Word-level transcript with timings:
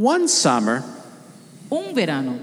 One 0.00 0.28
summer, 0.28 0.82
Un 1.70 1.92
verano, 1.94 2.38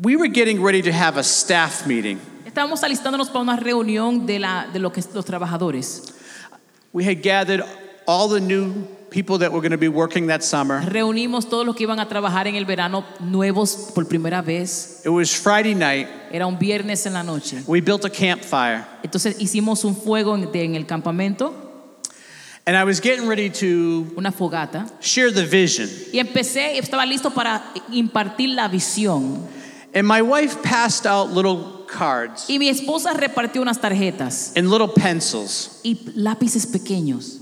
we 0.00 0.16
were 0.16 0.28
getting 0.28 0.62
ready 0.62 0.82
to 0.82 0.92
have 0.92 1.16
a 1.18 1.22
staff 1.22 1.86
meeting. 1.86 2.18
estábamos 2.46 2.82
alistándonos 2.82 3.28
para 3.30 3.40
una 3.40 3.56
reunión 3.56 4.26
de, 4.26 4.38
la, 4.38 4.66
de 4.72 4.78
lo 4.78 4.90
que, 4.92 5.02
los 5.14 5.24
trabajadores. 5.24 6.12
We 6.92 7.04
had 7.04 7.22
gathered 7.22 7.62
all 8.06 8.28
the 8.28 8.40
new 8.40 8.86
people 9.10 9.38
that 9.38 9.50
were 9.52 9.60
going 9.60 9.72
to 9.72 9.78
be 9.78 9.88
working 9.88 10.26
that 10.28 10.42
summer. 10.42 10.80
Reunimos 10.82 11.48
todos 11.48 11.64
los 11.66 11.74
que 11.74 11.84
iban 11.84 11.98
a 12.00 12.06
trabajar 12.08 12.46
en 12.46 12.54
el 12.56 12.64
verano 12.64 13.04
nuevos 13.20 13.92
por 13.94 14.04
primera 14.06 14.42
vez. 14.42 15.02
It 15.04 15.08
was 15.10 15.32
Friday 15.32 15.74
night. 15.74 16.08
Era 16.30 16.46
un 16.46 16.58
viernes 16.58 17.06
en 17.06 17.14
la 17.14 17.22
noche. 17.22 17.62
We 17.66 17.80
built 17.80 18.04
a 18.04 18.10
campfire, 18.10 18.84
Entonces 19.02 19.36
hicimos 19.40 19.84
un 19.84 19.96
fuego 19.96 20.34
en, 20.36 20.50
de- 20.52 20.64
en 20.64 20.74
el 20.74 20.86
campamento, 20.86 21.54
and 22.66 22.76
I 22.76 22.84
was 22.84 23.00
getting 23.00 23.26
ready 23.26 23.50
to 23.50 24.12
una 24.16 24.30
fogata, 24.32 24.90
share 25.02 25.30
the 25.30 25.44
vision. 25.46 25.88
y 26.12 26.18
empecé, 26.18 26.78
estaba 26.78 27.06
listo 27.06 27.30
para 27.34 27.62
impartir 27.92 28.54
la 28.54 28.68
visión. 28.68 29.46
And 29.94 30.06
my 30.06 30.22
wife 30.22 30.62
passed 30.62 31.04
out 31.06 31.30
little 31.30 31.84
cards 31.88 32.48
Y 32.48 32.58
mi 32.58 32.68
esposa 32.68 33.12
repartió 33.14 33.60
unas 33.60 33.80
tarjetas 33.80 34.52
and 34.56 34.70
little 34.70 34.88
pencils. 34.88 35.80
y 35.84 35.96
lápices 36.14 36.66
pequeños. 36.66 37.38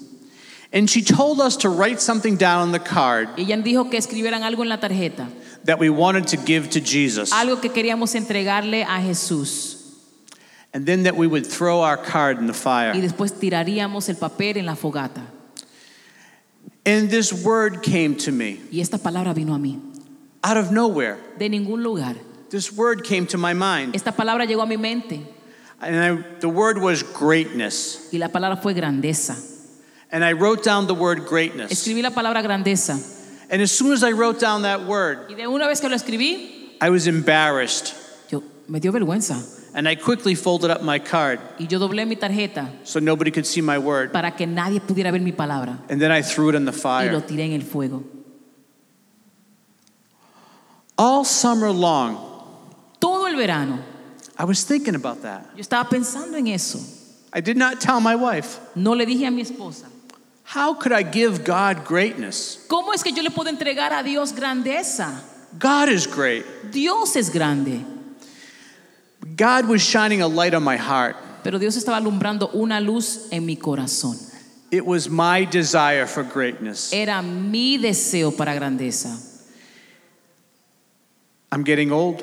And 0.73 0.89
she 0.89 1.03
told 1.03 1.41
us 1.41 1.57
to 1.59 1.71
write 1.71 1.99
something 2.01 2.37
down 2.37 2.61
on 2.63 2.73
the 2.73 2.79
card 2.79 3.29
Y 3.39 3.43
ella 3.45 3.57
dijo 3.59 3.91
que 3.91 3.99
escribieran 3.99 4.43
algo 4.43 4.63
en 4.63 4.69
la 4.69 4.79
tarjeta, 4.79 5.29
that 5.65 5.79
we 5.79 5.91
wanted 5.91 6.27
to 6.29 6.37
give 6.37 6.71
to 6.71 6.81
Jesus. 6.81 7.33
algo 7.33 7.61
que 7.61 7.71
queríamos 7.71 8.15
entregarle 8.15 8.85
a 8.85 9.01
Jesús. 9.01 9.78
And 10.75 10.85
then 10.87 11.05
that 11.05 11.17
we 11.17 11.27
would 11.27 11.47
throw 11.47 11.81
our 11.81 11.97
card 11.97 12.39
in 12.39 12.47
the 12.47 12.53
fire. 12.55 12.93
Y 12.95 13.01
después 13.01 13.33
tiraríamos 13.33 14.09
el 14.09 14.17
papel 14.17 14.57
en 14.59 14.67
la 14.67 14.75
fogata. 14.75 15.23
And 16.85 17.11
this 17.11 17.33
word 17.33 17.83
came 17.83 18.15
to 18.17 18.33
me 18.33 18.61
Y 18.71 18.81
esta 18.81 18.99
palabra 18.99 19.35
vino 19.35 19.55
a 19.55 19.59
mí, 19.59 19.79
out 20.43 20.57
of 20.57 20.71
nowhere. 20.71 21.19
de 21.39 21.49
ningún 21.49 21.83
lugar. 21.83 22.15
This 22.51 22.73
word 22.73 23.05
came 23.05 23.27
to 23.27 23.39
my 23.39 23.53
mind. 23.53 23.95
Esta 23.95 24.13
palabra 24.13 24.47
llegó 24.47 24.63
a 24.63 24.67
mi 24.67 24.77
mente 24.77 25.21
And 25.81 25.97
I, 25.97 26.23
the 26.41 26.49
word 26.49 26.79
was 26.79 27.03
greatness. 27.03 28.09
y 28.13 28.19
la 28.19 28.29
palabra 28.29 28.61
fue 28.61 28.75
grandeza. 28.75 29.37
And 30.11 30.25
I 30.25 30.33
wrote 30.33 30.65
down 30.65 30.87
the 30.87 30.95
word 30.95 31.27
greatness. 31.27 31.71
Escribí 31.71 32.03
la 32.03 32.11
palabra 32.11 32.43
grandeza. 32.43 32.99
And 33.51 33.61
as 33.63 33.71
soon 33.71 33.93
as 33.93 34.03
I 34.03 34.13
wrote 34.13 34.41
down 34.41 34.63
that 34.63 34.87
word, 34.87 35.27
Y 35.31 35.35
de 35.35 35.47
una 35.47 35.67
vez 35.67 35.81
que 35.81 35.89
lo 35.89 35.97
escribí, 35.97 36.73
I 36.81 36.91
was 36.91 37.07
embarrassed. 37.07 37.95
yo 38.31 38.43
me 38.69 38.81
dio 38.81 38.93
vergüenza. 38.93 39.37
And 39.79 39.89
I 39.89 39.95
quickly 39.95 40.35
folded 40.35 40.73
up 40.73 40.83
my 40.83 40.99
card 40.99 41.39
Y 41.57 41.69
yo 41.71 41.79
doblé 41.79 42.05
mi 42.05 42.17
tarjeta 42.17 42.69
so 42.83 42.99
nobody 42.99 43.31
could 43.31 43.47
see 43.47 43.61
my 43.61 43.79
word. 43.79 44.11
para 44.13 44.33
que 44.33 44.45
nadie 44.45 44.81
pudiera 44.81 45.13
ver 45.13 45.21
mi 45.21 45.31
palabra. 45.31 45.79
And 45.89 46.01
then 46.03 46.11
I 46.11 46.21
threw 46.21 46.49
it 46.49 46.57
in 46.57 46.65
the 46.65 46.73
Y 46.73 47.05
lo 47.13 47.21
fire. 47.21 47.21
tiré 47.21 47.45
en 47.45 47.53
el 47.53 47.63
fuego. 47.63 48.03
All 50.97 51.25
summer 51.25 51.71
long, 51.71 52.17
Todo 52.99 53.27
el 53.27 53.37
verano, 53.37 53.79
I 54.37 54.45
was 54.47 54.65
thinking 54.65 54.97
about 54.97 55.23
that. 55.23 55.49
yo 55.55 55.63
estaba 55.63 55.89
pensando 55.89 56.37
en 56.37 56.49
eso. 56.49 56.81
I 57.33 57.41
did 57.41 57.57
not 57.57 57.81
tell 57.81 58.01
my 58.01 58.17
wife. 58.17 58.59
No 58.75 58.95
le 58.95 59.07
dije 59.07 59.29
a 59.29 59.31
mi 59.31 59.43
esposa, 59.43 59.85
How 60.43 60.75
could 60.75 60.93
I 60.93 61.05
give 61.05 61.45
God 61.45 61.85
greatness? 61.85 62.67
¿cómo 62.69 62.93
es 62.95 63.05
que 63.05 63.13
yo 63.13 63.23
le 63.23 63.31
puedo 63.31 63.49
entregar 63.49 63.93
a 63.93 64.03
Dios 64.03 64.33
grandeza? 64.33 65.21
God 65.57 65.89
is 65.89 66.09
great. 66.09 66.45
Dios 66.73 67.15
es 67.15 67.31
grande. 67.31 67.85
God 69.37 69.67
was 69.69 69.83
shining 69.83 70.23
a 70.23 70.29
light 70.29 70.55
on 70.55 70.63
my 70.63 70.77
heart. 70.77 71.17
Pero 71.45 71.59
Dios 71.59 71.77
estaba 71.77 71.97
alumbrando 71.99 72.51
una 72.55 72.81
luz 72.81 73.29
en 73.33 73.47
mi 73.47 73.57
corazón. 73.57 74.17
It 74.71 74.85
was 74.85 75.09
my 75.09 75.45
desire 75.47 76.07
for 76.07 76.23
greatness. 76.23 76.93
Era 76.93 77.23
mi 77.23 77.79
deseo 77.79 78.37
para 78.37 78.55
grandeza. 78.55 79.17
I'm 81.51 81.65
getting 81.65 81.91
old. 81.91 82.23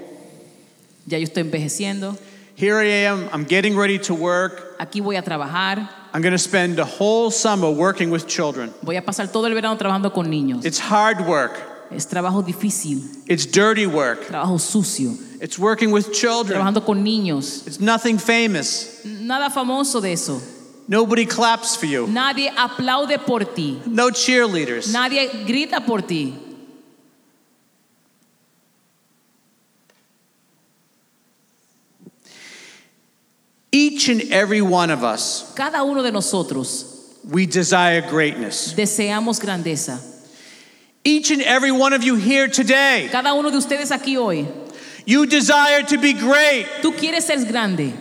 Ya 1.07 1.17
yo 1.17 1.25
estoy 1.25 1.41
envejeciendo. 1.43 2.17
Here 2.55 2.79
I 2.79 3.05
am. 3.07 3.27
I'm 3.33 3.45
getting 3.45 3.75
ready 3.75 3.97
to 3.99 4.13
work. 4.13 4.77
Aquí 4.79 5.01
voy 5.01 5.15
a 5.17 5.21
trabajar. 5.21 5.89
I'm 6.13 6.21
going 6.21 6.31
to 6.31 6.37
spend 6.37 6.77
the 6.77 6.85
whole 6.85 7.29
summer 7.31 7.69
working 7.69 8.09
with 8.11 8.27
children. 8.27 8.73
Voy 8.83 8.95
a 8.95 9.01
pasar 9.01 9.31
todo 9.31 9.47
el 9.47 9.53
verano 9.53 9.75
trabajando 9.77 10.13
con 10.13 10.27
niños. 10.27 10.63
It's 10.65 10.79
hard 10.79 11.25
work. 11.27 11.59
Es 11.91 12.07
trabajo 12.07 12.41
difícil, 12.43 13.03
It's 13.27 13.45
dirty 13.45 13.85
work. 13.85 14.25
trabajo 14.27 14.57
sucio. 14.59 15.11
It's 15.45 15.59
working 15.59 15.91
with 15.91 16.11
children. 16.11 16.59
Trabajando 16.59 16.83
con 16.83 17.05
niños. 17.05 17.67
It's 17.67 17.79
nothing 17.79 18.17
famous. 18.17 19.05
Nada 19.05 19.51
famoso 19.51 20.01
de 20.01 20.13
eso. 20.13 20.41
Nobody 20.87 21.27
claps 21.27 21.75
for 21.75 21.85
you. 21.85 22.07
Nadie 22.07 22.49
aplaude 22.49 23.23
por 23.23 23.41
ti. 23.41 23.79
No 23.85 24.09
cheerleaders. 24.09 24.91
Nadie 24.91 25.45
grita 25.45 25.85
por 25.85 26.01
ti. 26.01 26.33
Each 33.71 34.07
and 34.09 34.21
every 34.31 34.61
one 34.61 34.89
of 34.89 35.03
us, 35.03 35.53
Cada 35.55 35.83
uno 35.83 36.01
de 36.01 36.11
nosotros 36.11 37.19
we 37.29 37.45
desire 37.45 38.01
greatness. 38.01 38.73
deseamos 38.73 39.39
grandeza. 39.39 39.99
Each 41.03 41.29
and 41.29 41.41
every 41.43 41.71
one 41.71 41.93
of 41.93 42.03
you 42.03 42.15
here 42.15 42.47
today, 42.47 43.09
Cada 43.11 43.33
uno 43.35 43.51
de 43.51 43.57
ustedes 43.57 43.91
aquí 43.91 44.17
hoy, 44.17 44.47
you 45.05 45.25
desire 45.25 45.83
to 45.83 45.97
be 45.97 46.13
great. 46.13 46.65
tú 46.81 46.93
quieres 46.95 47.25
ser 47.25 47.43
grande. 47.45 47.93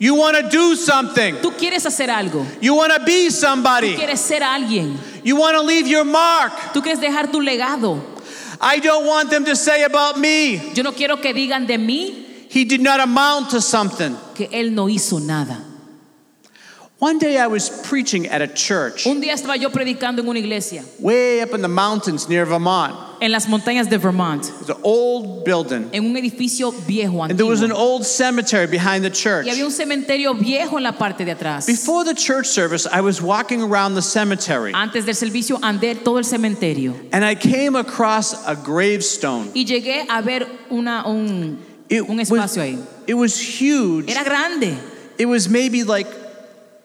You 0.00 0.14
want 0.14 0.36
to 0.36 0.48
do 0.48 0.76
something. 0.76 1.36
Tú 1.36 1.50
quieres 1.58 1.84
hacer 1.84 2.08
algo. 2.08 2.46
You 2.60 2.74
want 2.74 2.92
to 2.92 3.04
be 3.04 3.30
somebody. 3.30 3.94
Tú 3.94 3.98
Quieres 3.98 4.20
ser 4.20 4.42
alguien. 4.42 4.96
You 5.24 5.34
want 5.36 5.56
to 5.56 5.62
leave 5.62 5.88
your 5.88 6.04
mark. 6.04 6.52
Tú 6.72 6.80
quieres 6.82 7.00
dejar 7.00 7.32
tu 7.32 7.40
legado. 7.40 8.00
I 8.60 8.78
don't 8.78 9.06
want 9.06 9.30
them 9.30 9.44
to 9.44 9.56
say 9.56 9.82
about 9.82 10.18
me, 10.18 10.72
Yo 10.74 10.82
no 10.82 10.92
quiero 10.92 11.16
que 11.20 11.32
digan 11.32 11.66
de 11.66 11.78
mí 11.78 12.24
he 12.50 12.64
did 12.64 12.80
not 12.80 13.00
amount 13.00 13.50
to 13.50 13.60
something. 13.60 14.16
que 14.34 14.48
él 14.52 14.72
no 14.72 14.88
hizo 14.88 15.20
nada. 15.20 15.64
One 17.00 17.18
day 17.20 17.38
I 17.38 17.46
was 17.46 17.68
preaching 17.86 18.26
at 18.26 18.42
a 18.42 18.48
church 18.48 19.06
Un 19.06 19.20
día 19.20 19.32
estaba 19.32 19.56
yo 19.56 19.68
predicando 19.70 20.18
en 20.20 20.28
una 20.28 20.40
iglesia 20.40 20.82
way 20.98 21.40
up 21.42 21.54
in 21.54 21.62
the 21.62 21.68
mountains 21.68 22.28
near 22.28 22.44
Vermont. 22.44 22.92
en 23.20 23.30
las 23.30 23.46
montañas 23.46 23.88
de 23.88 23.98
Vermont, 23.98 24.44
It 24.48 24.52
was 24.58 24.70
an 24.70 24.76
old 24.82 25.44
building. 25.44 25.90
en 25.92 26.06
un 26.06 26.16
edificio 26.16 26.72
viejo 26.88 27.18
antiguo. 27.22 27.30
And 27.30 27.38
there 27.38 27.46
was 27.46 27.62
an 27.62 27.70
old 27.70 28.04
cemetery 28.04 28.66
behind 28.66 29.04
the 29.04 29.10
church. 29.10 29.46
Y 29.46 29.50
había 29.52 29.64
un 29.64 29.70
cementerio 29.70 30.34
viejo 30.34 30.76
en 30.76 30.82
la 30.82 30.90
parte 30.92 31.24
de 31.24 31.30
atrás. 31.36 31.66
Before 31.66 32.02
the 32.04 32.14
church 32.14 32.46
service, 32.46 32.84
I 32.90 33.00
was 33.00 33.22
walking 33.22 33.62
around 33.62 33.94
the 33.94 34.02
cemetery 34.02 34.72
Antes 34.74 35.04
del 35.06 35.14
servicio 35.14 35.58
andé 35.60 35.94
todo 36.02 36.16
el 36.18 36.24
cementerio 36.24 36.94
and 37.12 37.24
I 37.24 37.36
came 37.36 37.76
across 37.76 38.34
a 38.44 38.56
gravestone. 38.56 39.52
y 39.54 39.64
llegué 39.64 40.04
a 40.08 40.20
ver 40.20 40.48
una, 40.70 41.04
un, 41.06 41.58
It 41.88 42.02
un 42.08 42.16
was, 42.18 42.28
espacio 42.28 42.60
ahí. 42.60 42.78
it 43.06 43.14
was 43.14 43.38
huge. 43.38 44.10
Era 44.10 44.24
grande. 44.24 44.76
It 45.16 45.26
was 45.26 45.48
maybe 45.48 45.84
like 45.84 46.08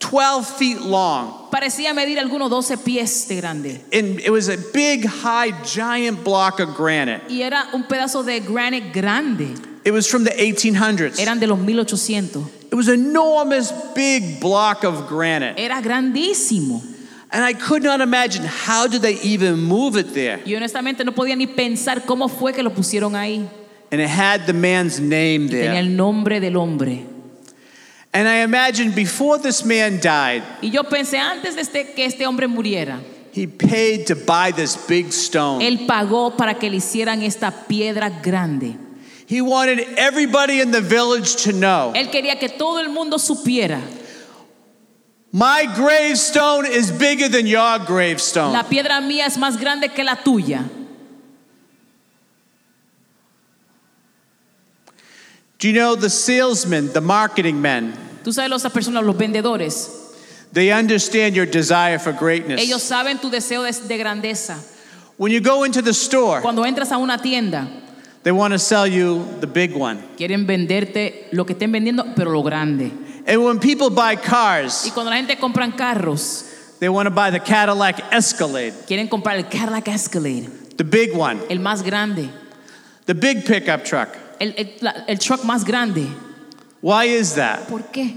12 0.09 0.57
feet 0.57 0.81
long. 0.81 1.49
Parecía 1.49 1.93
medir 1.93 2.19
algunos 2.19 2.49
12 2.49 2.77
pies 2.77 3.27
de 3.27 3.35
grande. 3.37 3.81
And 3.93 4.19
it 4.19 4.29
was 4.29 4.49
a 4.49 4.57
big, 4.73 5.05
high, 5.05 5.51
giant 5.63 6.23
block 6.23 6.59
of 6.59 6.75
granite. 6.75 7.21
Y 7.29 7.41
era 7.41 7.69
un 7.73 7.83
pedazo 7.83 8.23
de 8.23 8.39
granite 8.41 8.91
grande. 8.91 9.55
It 9.85 9.91
was 9.91 10.07
from 10.07 10.23
the 10.23 10.31
1800s. 10.31 11.19
Eran 11.19 11.39
de 11.39 11.47
los 11.47 11.59
1800. 11.59 12.43
It 12.71 12.75
was 12.75 12.87
enormous, 12.89 13.71
big 13.95 14.39
block 14.39 14.83
of 14.83 15.07
granite. 15.07 15.57
Era 15.57 15.81
grandísimo. 15.81 16.81
And 17.31 17.43
I 17.43 17.53
could 17.53 17.83
not 17.83 17.99
imagine 18.01 18.43
how 18.45 18.87
did 18.87 19.01
they 19.01 19.15
even 19.21 19.59
move 19.63 19.95
it 19.95 20.13
there. 20.13 20.39
Y 20.45 20.53
honestamente 20.55 21.03
no 21.03 21.13
podía 21.13 21.35
ni 21.35 21.47
pensar 21.47 22.05
cómo 22.05 22.29
fue 22.29 22.53
que 22.53 22.61
lo 22.61 22.71
pusieron 22.71 23.15
ahí. 23.15 23.47
And 23.91 24.01
it 24.01 24.09
had 24.09 24.45
the 24.47 24.53
man's 24.53 24.99
name 24.99 25.49
Tenía 25.49 25.71
there. 25.71 25.79
el 25.79 25.95
nombre 25.95 26.39
del 26.39 26.57
hombre. 26.57 27.12
And 28.13 28.27
I 28.27 28.43
imagined 28.43 28.93
before 28.93 29.39
this 29.39 29.65
man 29.65 29.99
died, 29.99 30.43
Y 30.61 30.69
yo 30.69 30.83
pensé 30.83 31.17
antes 31.17 31.55
de 31.55 31.61
este- 31.61 31.93
que 31.95 32.05
este 32.05 32.27
hombre 32.27 32.47
muriera, 32.47 32.99
he 33.33 33.47
paid 33.47 34.05
to 34.05 34.15
buy 34.15 34.51
this 34.51 34.75
big 34.87 35.11
stone. 35.11 35.61
él 35.63 35.87
pagó 35.87 36.37
para 36.37 36.53
que 36.53 36.69
le 36.69 36.77
hicieran 36.77 37.23
esta 37.23 37.49
piedra 37.67 38.09
grande. 38.21 38.77
He 39.25 39.41
wanted 39.41 39.79
everybody 39.97 40.61
in 40.61 40.69
the 40.69 40.81
village 40.81 41.37
to 41.43 41.51
know 41.53 41.91
Él 41.95 42.11
quería 42.11 42.37
que 42.39 42.49
todo 42.49 42.79
el 42.79 42.89
mundo 42.89 43.17
supiera, 43.17 43.81
my 45.31 45.65
gravestone 45.75 46.67
is 46.67 46.91
bigger 46.91 47.27
than 47.27 47.47
your 47.47 47.79
gravestone. 47.79 48.53
la 48.53 48.63
piedra 48.63 49.01
mía 49.01 49.25
es 49.25 49.37
más 49.37 49.57
grande 49.59 49.89
que 49.91 50.03
la 50.03 50.17
tuya. 50.23 50.69
Do 55.57 55.67
you 55.69 55.73
know 55.73 55.95
the 55.95 56.09
salesmen, 56.09 56.91
the 56.91 57.01
marketing 57.01 57.61
men, 57.61 57.97
Tú 58.23 58.31
sabes, 58.31 58.49
las 58.49 58.63
personas, 58.71 59.03
los 59.03 59.15
vendedores, 59.17 59.89
they 60.53 60.71
understand 60.71 61.35
your 61.35 61.45
desire 61.45 61.99
for 61.99 62.13
greatness. 62.13 62.61
ellos 62.61 62.81
saben 62.83 63.19
tu 63.19 63.29
deseo 63.29 63.63
de, 63.63 63.71
de 63.71 63.97
grandeza. 63.97 64.57
When 65.17 65.31
you 65.31 65.41
go 65.41 65.63
into 65.65 65.81
the 65.81 65.93
store, 65.93 66.41
Cuando 66.41 66.63
entras 66.65 66.91
a 66.91 66.97
una 66.97 67.17
tienda, 67.17 67.67
they 68.23 68.31
want 68.31 68.53
to 68.53 68.59
sell 68.59 68.87
you 68.87 69.25
the 69.41 69.47
big 69.47 69.75
one. 69.75 69.99
quieren 70.17 70.45
venderte 70.47 71.27
lo 71.31 71.45
que 71.45 71.53
estén 71.53 71.71
vendiendo, 71.71 72.05
pero 72.15 72.31
lo 72.31 72.41
grande. 72.43 72.91
And 73.27 73.43
when 73.43 73.59
people 73.59 73.89
buy 73.89 74.13
Y 74.13 74.17
cars, 74.17 74.91
cuando 74.93 75.09
la 75.11 75.17
gente 75.17 75.37
compra 75.37 75.69
carros, 75.75 76.45
They 76.79 76.89
want 76.89 77.07
to 77.07 77.11
buy 77.11 77.29
the 77.31 77.39
Cadillac 77.39 78.11
Escalade, 78.11 78.73
Quieren 78.87 79.07
comprar 79.07 79.37
el 79.37 79.45
Cadillac 79.45 79.87
Escalade, 79.87 80.49
the 80.77 80.83
big 80.83 81.15
one, 81.15 81.39
el 81.49 81.59
más 81.59 81.81
grande, 81.83 82.29
the 83.05 83.13
big 83.13 83.45
pickup 83.45 83.85
truck. 83.85 84.09
el, 84.39 84.53
el- 84.57 85.03
el 85.07 85.17
truck 85.19 85.43
más 85.43 85.63
grande. 85.63 86.05
Why 86.83 87.05
is 87.05 87.35
that? 87.35 87.69
¿Por 87.69 87.79
qué? 87.93 88.13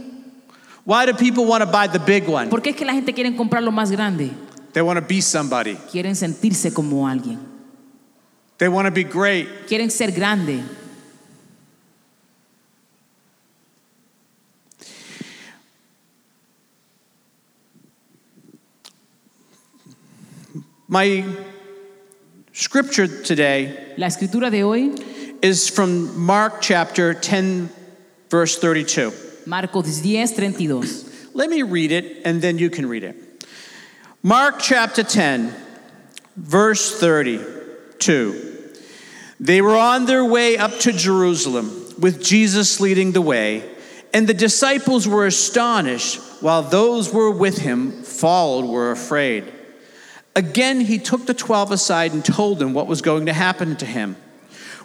Why 0.85 1.07
do 1.07 1.15
people 1.15 1.47
want 1.47 1.63
to 1.63 1.71
buy 1.71 1.87
the 1.87 2.01
big 2.01 2.29
one? 2.29 2.51
¿Por 2.51 2.61
qué 2.61 2.71
es 2.71 2.77
que 2.77 2.85
la 2.85 2.95
gente 2.95 3.13
quiere 3.13 3.33
comprar 3.37 3.63
lo 3.63 3.71
más 3.71 3.93
grande? 3.93 4.33
They 4.73 4.83
want 4.83 4.99
to 4.99 5.07
be 5.07 5.21
somebody. 5.21 5.77
Quieren 5.93 6.17
sentirse 6.17 6.75
como 6.75 7.07
alguien. 7.07 7.39
They 8.59 8.67
want 8.67 8.87
to 8.87 8.91
be 8.91 9.05
great. 9.05 9.69
Quieren 9.69 9.89
ser 9.89 10.11
grande. 10.11 10.65
My 20.89 21.25
scripture 22.53 23.07
today 23.07 23.95
La 23.97 24.09
escritura 24.09 24.51
de 24.51 24.65
hoy, 24.65 24.93
is 25.41 25.69
from 25.69 26.19
Mark 26.19 26.61
chapter 26.61 27.15
10, 27.15 27.71
verse 28.29 28.59
32. 28.59 29.13
Marcos 29.47 30.01
10, 30.01 30.27
32. 30.27 30.83
Let 31.35 31.51
me 31.51 31.63
read 31.63 31.93
it 31.93 32.23
and 32.25 32.41
then 32.43 32.59
you 32.59 32.71
can 32.71 32.87
read 32.87 33.05
it. 33.05 33.17
Mark 34.23 34.59
chapter 34.59 35.03
10, 35.03 35.55
verse 36.37 36.99
32. 36.99 38.75
They 39.39 39.61
were 39.61 39.77
on 39.77 40.07
their 40.07 40.25
way 40.25 40.57
up 40.57 40.73
to 40.81 40.93
Jerusalem 40.93 41.95
with 41.99 42.23
Jesus 42.23 42.81
leading 42.81 43.13
the 43.13 43.21
way, 43.21 43.71
and 44.13 44.27
the 44.27 44.35
disciples 44.35 45.07
were 45.07 45.27
astonished, 45.27 46.21
while 46.41 46.63
those 46.63 47.11
who 47.11 47.19
were 47.19 47.31
with 47.31 47.59
him 47.59 48.03
followed 48.03 48.65
were 48.65 48.91
afraid. 48.91 49.53
Again, 50.35 50.81
he 50.81 50.99
took 50.99 51.27
the 51.27 51.35
twelve 51.35 51.71
aside 51.71 52.13
and 52.13 52.25
told 52.25 52.59
them 52.59 52.75
what 52.75 52.87
was 52.87 53.03
going 53.03 53.27
to 53.27 53.33
happen 53.33 53.77
to 53.77 53.87
him. 53.87 54.17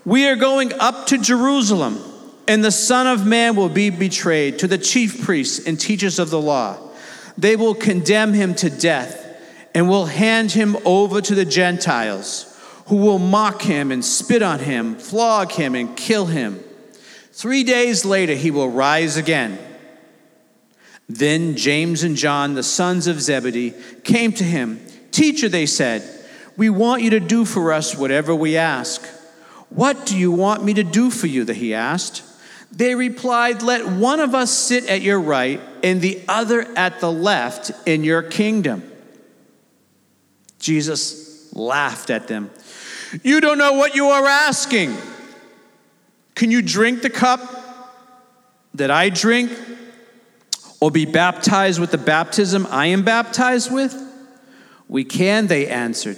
We 0.05 0.27
are 0.27 0.35
going 0.35 0.73
up 0.73 1.07
to 1.07 1.17
Jerusalem, 1.17 2.01
and 2.51 2.65
the 2.65 2.69
Son 2.69 3.07
of 3.07 3.25
Man 3.25 3.55
will 3.55 3.69
be 3.69 3.89
betrayed 3.89 4.59
to 4.59 4.67
the 4.67 4.77
chief 4.77 5.23
priests 5.23 5.65
and 5.65 5.79
teachers 5.79 6.19
of 6.19 6.31
the 6.31 6.41
law. 6.41 6.77
They 7.37 7.55
will 7.55 7.73
condemn 7.73 8.33
him 8.33 8.55
to 8.55 8.69
death 8.69 9.25
and 9.73 9.87
will 9.87 10.07
hand 10.07 10.51
him 10.51 10.75
over 10.83 11.21
to 11.21 11.33
the 11.33 11.45
Gentiles, 11.45 12.53
who 12.87 12.97
will 12.97 13.19
mock 13.19 13.61
him 13.61 13.89
and 13.89 14.03
spit 14.03 14.41
on 14.41 14.59
him, 14.59 14.97
flog 14.97 15.53
him, 15.53 15.75
and 15.75 15.95
kill 15.95 16.25
him. 16.25 16.61
Three 17.31 17.63
days 17.63 18.03
later, 18.03 18.33
he 18.33 18.51
will 18.51 18.69
rise 18.69 19.15
again. 19.15 19.57
Then 21.07 21.55
James 21.55 22.03
and 22.03 22.17
John, 22.17 22.55
the 22.55 22.63
sons 22.63 23.07
of 23.07 23.21
Zebedee, 23.21 23.73
came 24.03 24.33
to 24.33 24.43
him. 24.43 24.85
Teacher, 25.11 25.47
they 25.47 25.67
said, 25.67 26.03
we 26.57 26.69
want 26.69 27.01
you 27.01 27.11
to 27.11 27.21
do 27.21 27.45
for 27.45 27.71
us 27.71 27.95
whatever 27.95 28.35
we 28.35 28.57
ask. 28.57 29.05
What 29.69 30.05
do 30.05 30.17
you 30.17 30.33
want 30.33 30.65
me 30.65 30.73
to 30.73 30.83
do 30.83 31.11
for 31.11 31.27
you? 31.27 31.45
That 31.45 31.55
he 31.55 31.73
asked. 31.73 32.23
They 32.71 32.95
replied, 32.95 33.61
Let 33.61 33.87
one 33.87 34.19
of 34.19 34.33
us 34.33 34.51
sit 34.51 34.87
at 34.87 35.01
your 35.01 35.19
right 35.19 35.59
and 35.83 36.01
the 36.01 36.21
other 36.27 36.61
at 36.77 36.99
the 36.99 37.11
left 37.11 37.71
in 37.85 38.03
your 38.03 38.23
kingdom. 38.23 38.89
Jesus 40.59 41.53
laughed 41.53 42.09
at 42.09 42.27
them. 42.27 42.49
You 43.23 43.41
don't 43.41 43.57
know 43.57 43.73
what 43.73 43.95
you 43.95 44.07
are 44.07 44.25
asking. 44.25 44.95
Can 46.35 46.49
you 46.49 46.61
drink 46.61 47.01
the 47.01 47.09
cup 47.09 47.41
that 48.73 48.89
I 48.89 49.09
drink 49.09 49.51
or 50.79 50.91
be 50.91 51.05
baptized 51.05 51.79
with 51.79 51.91
the 51.91 51.97
baptism 51.97 52.65
I 52.69 52.87
am 52.87 53.03
baptized 53.03 53.71
with? 53.71 53.95
We 54.87 55.03
can, 55.03 55.47
they 55.47 55.67
answered. 55.67 56.17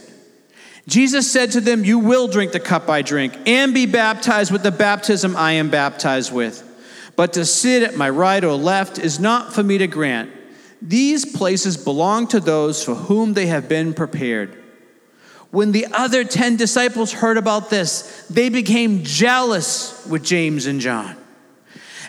Jesus 0.87 1.31
said 1.31 1.51
to 1.51 1.61
them, 1.61 1.85
You 1.85 1.99
will 1.99 2.27
drink 2.27 2.51
the 2.51 2.59
cup 2.59 2.89
I 2.89 3.01
drink 3.01 3.33
and 3.45 3.73
be 3.73 3.85
baptized 3.85 4.51
with 4.51 4.63
the 4.63 4.71
baptism 4.71 5.35
I 5.35 5.53
am 5.53 5.69
baptized 5.69 6.33
with. 6.33 6.69
But 7.15 7.33
to 7.33 7.45
sit 7.45 7.83
at 7.83 7.95
my 7.95 8.09
right 8.09 8.43
or 8.43 8.55
left 8.55 8.97
is 8.97 9.19
not 9.19 9.53
for 9.53 9.63
me 9.63 9.77
to 9.77 9.87
grant. 9.87 10.31
These 10.81 11.25
places 11.37 11.77
belong 11.77 12.27
to 12.27 12.39
those 12.39 12.83
for 12.83 12.95
whom 12.95 13.33
they 13.33 13.45
have 13.45 13.69
been 13.69 13.93
prepared. 13.93 14.57
When 15.51 15.71
the 15.71 15.85
other 15.93 16.23
10 16.23 16.57
disciples 16.57 17.13
heard 17.13 17.37
about 17.37 17.69
this, 17.69 18.25
they 18.29 18.49
became 18.49 19.03
jealous 19.03 20.05
with 20.07 20.23
James 20.23 20.65
and 20.65 20.81
John. 20.81 21.15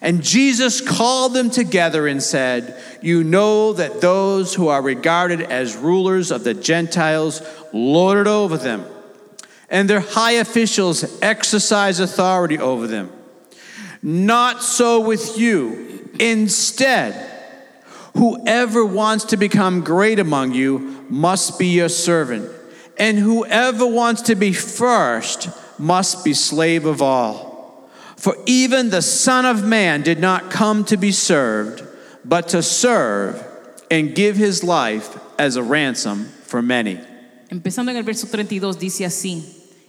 And 0.00 0.23
Jesus 0.23 0.81
called 0.81 1.35
them 1.35 1.50
together 1.50 2.06
and 2.06 2.23
said, 2.23 2.82
You 3.00 3.23
know 3.23 3.73
that 3.75 4.00
those 4.00 4.55
who 4.55 4.69
are 4.69 4.82
regarded 4.82 5.41
as 5.41 5.77
rulers 5.77 6.31
of 6.31 6.44
the 6.44 6.55
Gentiles 6.55 7.41
lord 7.75 8.19
it 8.19 8.26
over 8.26 8.56
them, 8.56 8.87
and 9.69 9.91
their 9.91 10.00
high 10.00 10.32
officials 10.32 11.21
exercise 11.21 11.99
authority 11.99 12.59
over 12.59 12.87
them. 12.87 13.11
Not 14.03 14.62
so 14.62 15.00
with 15.00 15.37
you. 15.37 16.09
Instead, 16.21 17.15
whoever 18.17 18.85
wants 18.85 19.25
to 19.26 19.37
become 19.37 19.81
great 19.81 20.21
among 20.21 20.55
you 20.55 21.05
must 21.09 21.59
be 21.59 21.67
your 21.67 21.88
servant, 21.88 22.49
and 22.97 23.19
whoever 23.19 23.87
wants 23.87 24.23
to 24.23 24.37
be 24.37 24.53
first 24.53 25.49
must 25.79 26.25
be 26.25 26.32
slave 26.32 26.87
of 26.87 27.03
all. 27.03 27.88
For 28.17 28.37
even 28.47 28.91
the 28.91 29.03
Son 29.03 29.44
of 29.44 29.67
Man 29.67 30.03
did 30.03 30.20
not 30.20 30.50
come 30.50 30.85
to 30.85 30.97
be 30.97 31.11
served, 31.11 31.82
but 32.25 32.49
to 32.50 32.62
serve 32.62 33.44
and 33.91 34.15
give 34.15 34.37
his 34.37 34.62
life 34.62 35.19
as 35.38 35.56
a 35.56 35.62
ransom 35.62 36.27
for 36.27 36.62
many. 36.62 37.00
Empezando 37.55 37.93
en 37.93 37.97
el 37.99 38.03
verso 38.03 38.27
32 38.27 38.81
dice 38.81 39.05
así, 39.05 39.45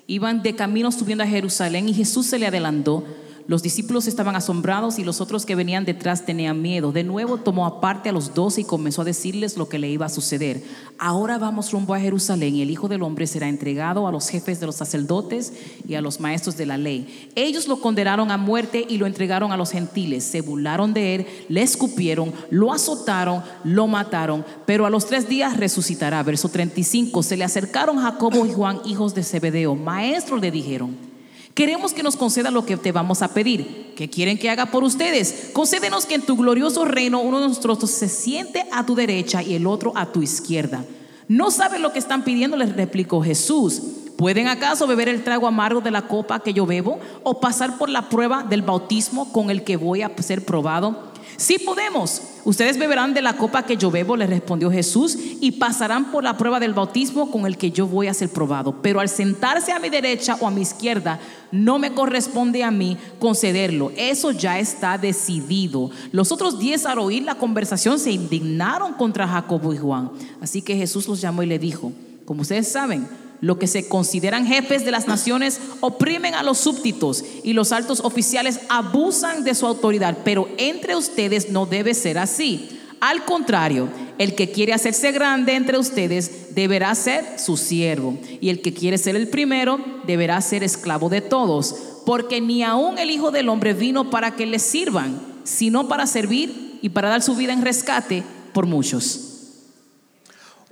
iban 0.05 0.43
de 0.43 0.55
camino 0.55 0.91
subiendo 0.91 1.23
a 1.23 1.27
Jerusalén 1.27 1.89
y 1.89 1.95
Jesús 1.95 2.27
se 2.27 2.37
le 2.37 2.45
adelantó. 2.45 3.03
Los 3.47 3.61
discípulos 3.61 4.07
estaban 4.07 4.35
asombrados 4.35 4.97
y 4.97 5.03
los 5.03 5.21
otros 5.21 5.45
que 5.45 5.53
venían 5.53 5.85
detrás 5.85 6.25
tenían 6.25 6.63
miedo. 6.63 6.91
De 6.91 7.03
nuevo 7.03 7.37
tomó 7.37 7.67
aparte 7.67 8.09
a 8.09 8.11
los 8.11 8.33
doce 8.33 8.61
y 8.61 8.63
comenzó 8.63 9.03
a 9.03 9.05
decirles 9.05 9.55
lo 9.55 9.69
que 9.69 9.77
le 9.77 9.87
iba 9.87 10.07
a 10.07 10.09
suceder. 10.09 10.63
Ahora 10.97 11.37
vamos 11.37 11.71
rumbo 11.71 11.93
a 11.93 11.99
Jerusalén 11.99 12.55
y 12.55 12.63
el 12.63 12.71
Hijo 12.71 12.87
del 12.87 13.03
Hombre 13.03 13.27
será 13.27 13.47
entregado 13.47 14.07
a 14.07 14.11
los 14.11 14.29
jefes 14.29 14.59
de 14.59 14.65
los 14.65 14.77
sacerdotes 14.77 15.53
y 15.87 15.93
a 15.93 16.01
los 16.01 16.19
maestros 16.19 16.57
de 16.57 16.65
la 16.65 16.79
ley. 16.79 17.29
Ellos 17.35 17.67
lo 17.67 17.81
condenaron 17.81 18.31
a 18.31 18.37
muerte 18.37 18.83
y 18.89 18.97
lo 18.97 19.05
entregaron 19.05 19.51
a 19.51 19.57
los 19.57 19.69
gentiles. 19.69 20.23
Se 20.23 20.41
burlaron 20.41 20.95
de 20.95 21.13
él, 21.13 21.27
le 21.47 21.61
escupieron, 21.61 22.33
lo 22.49 22.73
azotaron, 22.73 23.43
lo 23.63 23.85
mataron, 23.85 24.43
pero 24.65 24.87
a 24.87 24.89
los 24.89 25.05
tres 25.05 25.29
días 25.29 25.55
resucitará. 25.55 26.23
Verso 26.23 26.49
35. 26.49 27.21
Se 27.21 27.37
le 27.37 27.43
acercaron 27.43 27.97
Jacobo 27.97 28.43
y 28.47 28.51
Juan, 28.51 28.79
hijos 28.85 29.13
de 29.13 29.23
Zebedeo. 29.23 29.75
Maestro, 29.75 30.37
le 30.37 30.49
dijeron. 30.49 31.14
Queremos 31.55 31.93
que 31.93 32.03
nos 32.03 32.17
conceda 32.17 32.51
lo 32.51 32.65
que 32.65 32.75
te 32.75 32.91
vamos 32.91 33.21
a 33.21 33.29
pedir. 33.29 33.93
¿Qué 33.95 34.09
quieren 34.09 34.37
que 34.37 34.49
haga 34.49 34.65
por 34.65 34.83
ustedes? 34.83 35.51
Concédenos 35.53 36.05
que 36.05 36.15
en 36.15 36.21
tu 36.21 36.35
glorioso 36.35 36.83
reino 36.83 37.21
uno 37.21 37.39
de 37.39 37.47
nosotros 37.47 37.89
se 37.89 38.09
siente 38.09 38.65
a 38.73 38.85
tu 38.85 38.93
derecha 38.93 39.41
y 39.41 39.55
el 39.55 39.65
otro 39.65 39.93
a 39.95 40.11
tu 40.11 40.21
izquierda. 40.21 40.83
No 41.29 41.51
saben 41.51 41.81
lo 41.81 41.93
que 41.93 41.99
están 41.99 42.25
pidiendo, 42.25 42.57
les 42.57 42.75
replicó 42.75 43.23
Jesús. 43.23 43.81
¿Pueden 44.17 44.49
acaso 44.49 44.85
beber 44.85 45.07
el 45.07 45.23
trago 45.23 45.47
amargo 45.47 45.79
de 45.79 45.91
la 45.91 46.09
copa 46.09 46.41
que 46.41 46.53
yo 46.53 46.65
bebo 46.65 46.99
o 47.23 47.39
pasar 47.39 47.77
por 47.77 47.89
la 47.89 48.09
prueba 48.09 48.43
del 48.43 48.61
bautismo 48.61 49.31
con 49.31 49.49
el 49.49 49.63
que 49.63 49.77
voy 49.77 50.01
a 50.01 50.11
ser 50.21 50.43
probado? 50.43 51.13
Sí 51.37 51.57
podemos. 51.57 52.21
Ustedes 52.45 52.77
beberán 52.77 53.15
de 53.15 53.23
la 53.23 53.37
copa 53.37 53.63
que 53.63 53.75
yo 53.75 53.89
bebo, 53.89 54.15
le 54.15 54.27
respondió 54.27 54.71
Jesús, 54.71 55.17
y 55.41 55.53
pasarán 55.53 56.11
por 56.11 56.23
la 56.23 56.37
prueba 56.37 56.59
del 56.59 56.75
bautismo 56.75 57.31
con 57.31 57.47
el 57.47 57.57
que 57.57 57.71
yo 57.71 57.87
voy 57.87 58.05
a 58.07 58.13
ser 58.13 58.29
probado. 58.29 58.83
Pero 58.83 58.99
al 58.99 59.09
sentarse 59.09 59.71
a 59.71 59.79
mi 59.79 59.89
derecha 59.89 60.37
o 60.39 60.47
a 60.47 60.51
mi 60.51 60.61
izquierda, 60.61 61.19
no 61.51 61.79
me 61.79 61.93
corresponde 61.93 62.63
a 62.63 62.69
mí 62.69 62.97
concederlo. 63.17 63.91
Eso 63.97 64.29
ya 64.29 64.59
está 64.59 64.99
decidido. 64.99 65.89
Los 66.11 66.31
otros 66.31 66.59
diez 66.59 66.85
al 66.85 66.99
oír 66.99 67.23
la 67.23 67.35
conversación 67.35 67.97
se 67.97 68.11
indignaron 68.11 68.93
contra 68.93 69.27
Jacobo 69.27 69.73
y 69.73 69.77
Juan. 69.77 70.11
Así 70.39 70.61
que 70.61 70.77
Jesús 70.77 71.07
los 71.07 71.19
llamó 71.19 71.41
y 71.41 71.47
le 71.47 71.57
dijo, 71.57 71.91
como 72.25 72.43
ustedes 72.43 72.71
saben, 72.71 73.07
lo 73.41 73.59
que 73.59 73.67
se 73.67 73.87
consideran 73.87 74.45
jefes 74.47 74.85
de 74.85 74.91
las 74.91 75.07
naciones 75.07 75.59
oprimen 75.81 76.33
a 76.35 76.43
los 76.43 76.57
súbditos 76.57 77.23
y 77.43 77.53
los 77.53 77.71
altos 77.71 78.01
oficiales 78.01 78.61
abusan 78.69 79.43
de 79.43 79.55
su 79.55 79.65
autoridad, 79.65 80.17
pero 80.23 80.47
entre 80.57 80.95
ustedes 80.95 81.49
no 81.49 81.65
debe 81.65 81.93
ser 81.93 82.17
así. 82.17 82.69
Al 83.01 83.25
contrario, 83.25 83.89
el 84.17 84.35
que 84.35 84.51
quiere 84.51 84.73
hacerse 84.73 85.11
grande 85.11 85.55
entre 85.55 85.77
ustedes 85.77 86.55
deberá 86.55 86.95
ser 86.95 87.37
su 87.37 87.57
siervo, 87.57 88.17
y 88.39 88.49
el 88.49 88.61
que 88.61 88.73
quiere 88.73 88.97
ser 88.97 89.15
el 89.15 89.27
primero 89.27 89.79
deberá 90.07 90.39
ser 90.41 90.63
esclavo 90.63 91.09
de 91.09 91.21
todos, 91.21 91.75
porque 92.05 92.39
ni 92.39 92.63
aun 92.63 92.97
el 92.97 93.11
Hijo 93.11 93.31
del 93.31 93.49
Hombre 93.49 93.73
vino 93.73 94.09
para 94.09 94.35
que 94.35 94.45
le 94.45 94.59
sirvan, 94.59 95.21
sino 95.43 95.87
para 95.87 96.07
servir 96.07 96.79
y 96.81 96.89
para 96.89 97.09
dar 97.09 97.21
su 97.21 97.35
vida 97.35 97.53
en 97.53 97.61
rescate 97.61 98.23
por 98.53 98.65
muchos. 98.65 99.34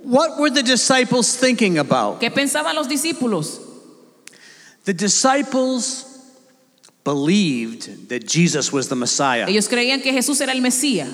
What 0.04 0.38
were 0.38 0.50
the 0.50 0.62
disciples 0.62 1.34
thinking 1.36 1.78
about? 1.78 2.20
¿Qué 2.20 2.30
pensaban 2.30 2.74
los 2.74 2.86
discípulos? 2.88 3.58
The 4.84 4.92
disciples 4.94 6.04
believed 7.04 8.08
that 8.08 8.26
Jesus 8.26 8.72
was 8.72 8.88
the 8.88 8.96
Messiah. 8.96 9.46
Ellos 9.48 9.68
creían 9.68 10.02
que 10.02 10.12
Jesús 10.12 10.40
era 10.40 10.52
el 10.52 10.60
Mesías. 10.60 11.08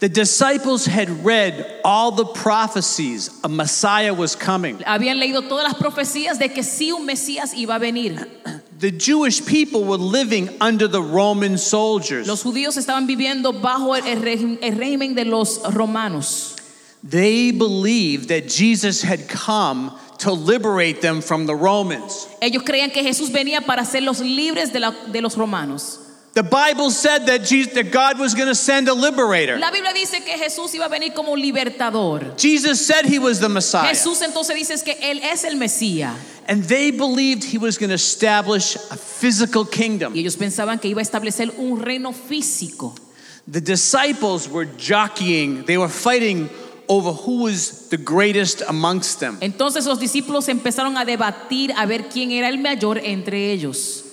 The 0.00 0.08
disciples 0.08 0.84
had 0.86 1.08
read 1.24 1.80
all 1.84 2.10
the 2.12 2.26
prophecies 2.26 3.30
a 3.44 3.48
Messiah 3.48 4.12
was 4.12 4.34
coming. 4.36 4.78
Habían 4.78 5.18
leído 5.18 5.48
todas 5.48 5.64
las 5.64 5.74
profecías 5.74 6.38
de 6.38 6.48
que 6.48 6.62
sí 6.62 6.92
un 6.92 7.06
Mesías 7.06 7.54
iba 7.54 7.76
a 7.76 7.78
venir. 7.78 8.26
The 8.80 8.90
Jewish 8.90 9.46
people 9.46 9.84
were 9.84 9.96
living 9.96 10.50
under 10.60 10.88
the 10.88 11.00
Roman 11.00 11.56
soldiers. 11.58 12.26
Los 12.26 12.42
judíos 12.42 12.76
estaban 12.76 13.06
viviendo 13.06 13.52
bajo 13.52 13.94
el, 13.96 14.06
el 14.06 14.20
régimen- 14.20 14.58
régimen 14.76 15.14
de 15.14 15.24
los 15.24 15.62
romanos. 15.72 16.56
They 17.04 17.50
believed 17.50 18.28
that 18.28 18.48
Jesus 18.48 19.02
had 19.02 19.28
come 19.28 19.92
to 20.20 20.32
liberate 20.32 21.02
them 21.02 21.20
from 21.20 21.44
the 21.46 21.54
Romans. 21.54 22.26
Ellos 22.40 22.62
creían 22.62 22.90
que 22.90 23.02
Jesús 23.02 23.30
venía 23.30 23.60
para 23.60 23.82
hacerlos 23.82 24.20
libres 24.20 24.72
de, 24.72 24.80
la- 24.80 24.94
de 25.12 25.20
los 25.20 25.36
romanos. 25.36 25.98
The 26.32 26.42
Bible 26.42 26.90
said 26.90 27.26
that, 27.26 27.44
Jesus, 27.44 27.74
that 27.74 27.92
God 27.92 28.18
was 28.18 28.34
going 28.34 28.48
to 28.48 28.54
send 28.56 28.88
a 28.88 28.94
liberator. 28.94 29.56
La 29.58 29.70
Biblia 29.70 29.92
dice 29.92 30.24
que 30.24 30.36
Jesús 30.36 30.74
iba 30.74 30.86
a 30.86 30.88
venir 30.88 31.14
como 31.14 31.36
libertador. 31.36 32.36
Jesus 32.38 32.84
said 32.84 33.04
he 33.04 33.18
was 33.18 33.38
the 33.38 33.48
Messiah. 33.48 33.92
Jesús 33.94 34.20
entonces 34.22 34.56
dice 34.56 34.82
que 34.82 34.96
Él 35.00 35.20
es 35.22 35.44
el 35.44 35.56
Mesías. 35.56 36.16
And 36.48 36.64
they 36.64 36.90
believed 36.90 37.44
he 37.44 37.58
was 37.58 37.76
going 37.78 37.90
to 37.90 37.94
establish 37.94 38.76
a 38.90 38.96
physical 38.96 39.64
kingdom. 39.64 40.14
Y 40.14 40.20
ellos 40.22 40.36
pensaban 40.36 40.80
que 40.80 40.90
iba 40.90 41.00
a 41.00 41.04
establecer 41.04 41.52
un 41.58 41.80
reino 41.80 42.12
físico. 42.12 42.94
The 43.46 43.60
disciples 43.60 44.48
were 44.48 44.64
jockeying, 44.64 45.66
they 45.66 45.76
were 45.76 45.88
fighting 45.88 46.48
over 46.88 47.12
who 47.12 47.42
was 47.44 47.88
the 47.90 47.96
greatest 47.96 48.62
amongst 48.68 49.20
them. 49.20 49.38
Entonces 49.40 49.86
los 49.86 49.98
discípulos 49.98 50.48
empezaron 50.48 50.96
a 50.96 51.04
debatir 51.04 51.72
a 51.76 51.86
ver 51.86 52.08
quién 52.08 52.30
era 52.30 52.48
el 52.48 52.58
mayor 52.58 52.98
entre 52.98 53.52
ellos. 53.52 54.04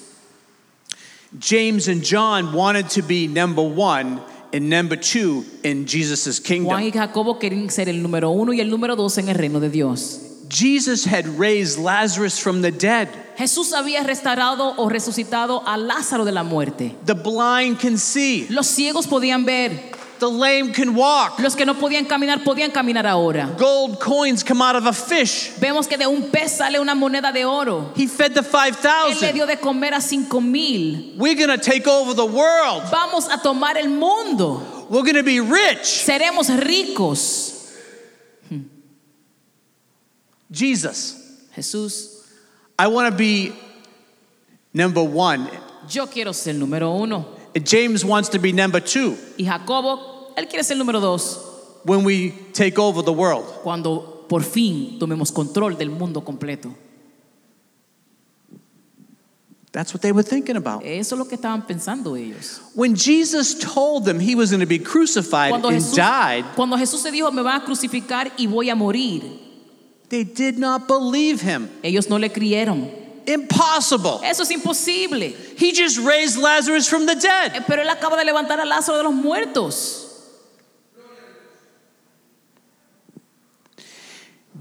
James 1.39 1.87
and 1.87 2.03
John 2.03 2.53
wanted 2.53 2.89
to 2.89 3.01
be 3.01 3.27
number 3.27 3.61
one 3.61 4.21
and 4.53 4.69
number 4.69 4.97
two 4.97 5.45
in 5.63 5.85
Jesus' 5.85 6.39
Juan 6.39 6.43
kingdom. 6.45 6.81
y 6.81 6.91
Jacobo 6.91 7.39
querían 7.39 7.69
ser 7.71 7.87
el 7.87 8.01
número 8.03 8.29
uno 8.31 8.51
y 8.51 8.59
el 8.59 8.69
número 8.69 8.95
dos 8.97 9.17
en 9.17 9.29
el 9.29 9.35
reino 9.35 9.59
de 9.59 9.69
Dios. 9.69 10.19
Jesus 10.49 11.05
had 11.05 11.25
raised 11.39 11.79
Lazarus 11.79 12.37
from 12.37 12.61
the 12.61 12.71
dead. 12.71 13.07
Jesús 13.37 13.71
había 13.71 14.03
restaurado 14.03 14.73
o 14.75 14.89
resucitado 14.89 15.63
a 15.65 15.77
Lázaro 15.77 16.25
de 16.25 16.33
la 16.33 16.43
muerte. 16.43 16.93
The 17.05 17.13
blind 17.13 17.79
can 17.79 17.97
see, 17.97 18.47
Los 18.49 18.67
ciegos 18.67 19.07
podían 19.07 19.45
ver, 19.45 19.90
the 20.21 20.29
lame 20.29 20.71
can 20.71 20.93
walk. 20.93 21.39
los 21.39 21.55
que 21.55 21.65
no 21.65 21.73
podían 21.73 22.05
caminar 22.05 22.43
podían 22.43 22.71
caminar 22.71 23.05
ahora. 23.07 23.55
Gold 23.57 23.99
coins 23.99 24.43
come 24.43 24.61
out 24.61 24.75
of 24.75 24.85
a 24.85 24.93
fish. 24.93 25.51
Vemos 25.59 25.87
que 25.87 25.97
de 25.97 26.05
un 26.05 26.29
pez 26.29 26.57
sale 26.57 26.79
una 26.79 26.93
moneda 26.93 27.33
de 27.33 27.43
oro. 27.43 27.91
He 27.95 28.07
fed 28.07 28.35
the 28.35 28.41
Él 28.41 29.19
le 29.19 29.31
5,000. 29.31 29.33
dio 29.33 29.45
de 29.47 29.57
comer 29.57 29.95
a 29.95 29.99
cinco 29.99 30.39
mil. 30.39 31.15
We're 31.17 31.35
going 31.35 31.49
to 31.49 31.57
take 31.57 31.87
over 31.87 32.13
the 32.13 32.25
world. 32.25 32.83
Vamos 32.91 33.27
a 33.29 33.39
tomar 33.41 33.77
el 33.77 33.89
mundo. 33.89 34.87
We're 34.89 35.01
going 35.01 35.15
to 35.15 35.23
be 35.23 35.39
rich. 35.39 36.05
Seremos 36.05 36.49
ricos. 36.63 37.57
Jesus, 40.51 41.15
Jesús, 41.55 42.27
I 42.77 42.87
want 42.87 43.11
to 43.11 43.17
be 43.17 43.53
number 44.73 45.01
one. 45.01 45.49
yo 45.89 46.05
quiero 46.05 46.31
ser 46.33 46.53
número 46.53 46.91
uno. 46.93 47.40
James 47.60 48.05
wants 48.05 48.29
to 48.29 48.39
be 48.39 48.51
number 48.53 48.79
two 48.79 49.17
Y 49.38 49.43
Jacobo, 49.46 50.34
él 50.38 50.48
quiere 50.48 50.63
ser 50.63 50.75
número 50.77 51.00
dos. 51.01 51.39
when 51.84 52.03
we 52.03 52.31
take 52.53 52.77
over 52.79 53.01
the 53.01 53.13
world. 53.13 53.46
Cuando 53.63 54.25
por 54.29 54.43
fin 54.43 54.98
tomemos 55.00 55.31
control 55.34 55.75
del 55.75 55.89
mundo 55.89 56.22
completo. 56.22 56.74
That's 59.74 59.93
what 59.93 60.01
they 60.01 60.12
were 60.12 60.24
thinking 60.24 60.58
about. 60.58 60.84
Eso 60.84 61.15
es 61.15 61.20
lo 61.20 61.25
que 61.25 61.38
estaban 61.38 61.65
pensando 61.65 62.17
ellos. 62.17 62.60
When 62.75 62.93
Jesus 62.93 63.55
told 63.55 64.03
them 64.03 64.20
he 64.20 64.36
was 64.36 64.51
going 64.51 64.60
to 64.60 64.65
be 64.65 64.79
crucified 64.79 65.50
Cuando 65.51 65.70
and 65.70 65.77
Jesús, 65.77 65.96
died, 65.96 66.46
cuando 66.55 66.75
Jesús 66.77 67.01
se 67.01 67.10
dijo, 67.10 67.31
me 67.31 67.41
van 67.41 67.62
a 67.62 67.65
crucificar 67.65 68.34
y 68.38 68.48
voy 68.48 68.70
a 68.70 68.75
morir, 68.75 69.24
they 70.10 70.25
did 70.25 70.58
not 70.58 70.88
believe 70.88 71.41
him. 71.41 71.70
ellos 71.84 72.10
no 72.10 72.17
le 72.17 72.29
creyeron. 72.29 73.00
Impossible. 73.27 74.19
Eso 74.23 74.43
es 74.43 74.51
imposible. 74.51 75.35
He 75.57 75.71
just 75.73 75.99
raised 75.99 76.37
Lazarus 76.37 76.87
from 76.87 77.05
the 77.05 77.15
dead. 77.15 77.55
Eh, 77.55 77.61
Pero 77.67 77.81
él 77.81 77.89
acaba 77.89 78.17
de 78.17 78.25
levantar 78.25 78.59
a 78.59 78.65
Lázaro 78.65 78.97
de 78.97 79.03
los 79.03 79.13
muertos. 79.13 80.07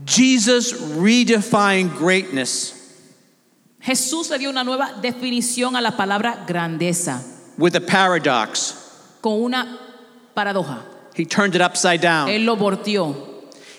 Jesus 0.06 0.72
redefined 0.72 1.96
greatness 1.98 2.74
Jesús 3.80 4.30
le 4.30 4.38
dio 4.38 4.50
una 4.50 4.62
nueva 4.62 4.92
definición 5.00 5.74
a 5.76 5.80
la 5.80 5.96
palabra 5.96 6.44
grandeza 6.46 7.22
with 7.58 7.74
a 7.74 7.80
paradox. 7.80 8.74
con 9.20 9.42
una 9.42 9.78
paradoja. 10.34 10.82
He 11.14 11.24
turned 11.24 11.54
it 11.54 11.60
upside 11.60 12.00
down. 12.00 12.28
Él 12.28 12.44
lo 12.44 12.56
volteó. 12.56 13.29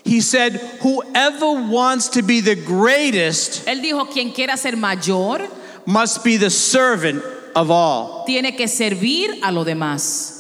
He 0.04 0.20
said, 0.22 0.54
Whoever 0.82 1.70
wants 1.70 2.10
to 2.10 2.22
be 2.24 2.42
the 2.42 2.56
greatest 2.56 3.66
Él 3.68 3.82
dijo, 3.82 4.10
quien 4.12 4.32
quiera 4.34 4.58
ser 4.58 4.76
mayor, 4.76 5.48
must 5.86 6.24
be 6.24 6.38
the 6.38 6.50
servant 6.50 7.24
of 7.56 7.70
all. 7.70 8.24
tiene 8.26 8.56
que 8.56 8.68
servir 8.68 9.40
a 9.44 9.52
los 9.52 9.66
demás. 9.66 10.38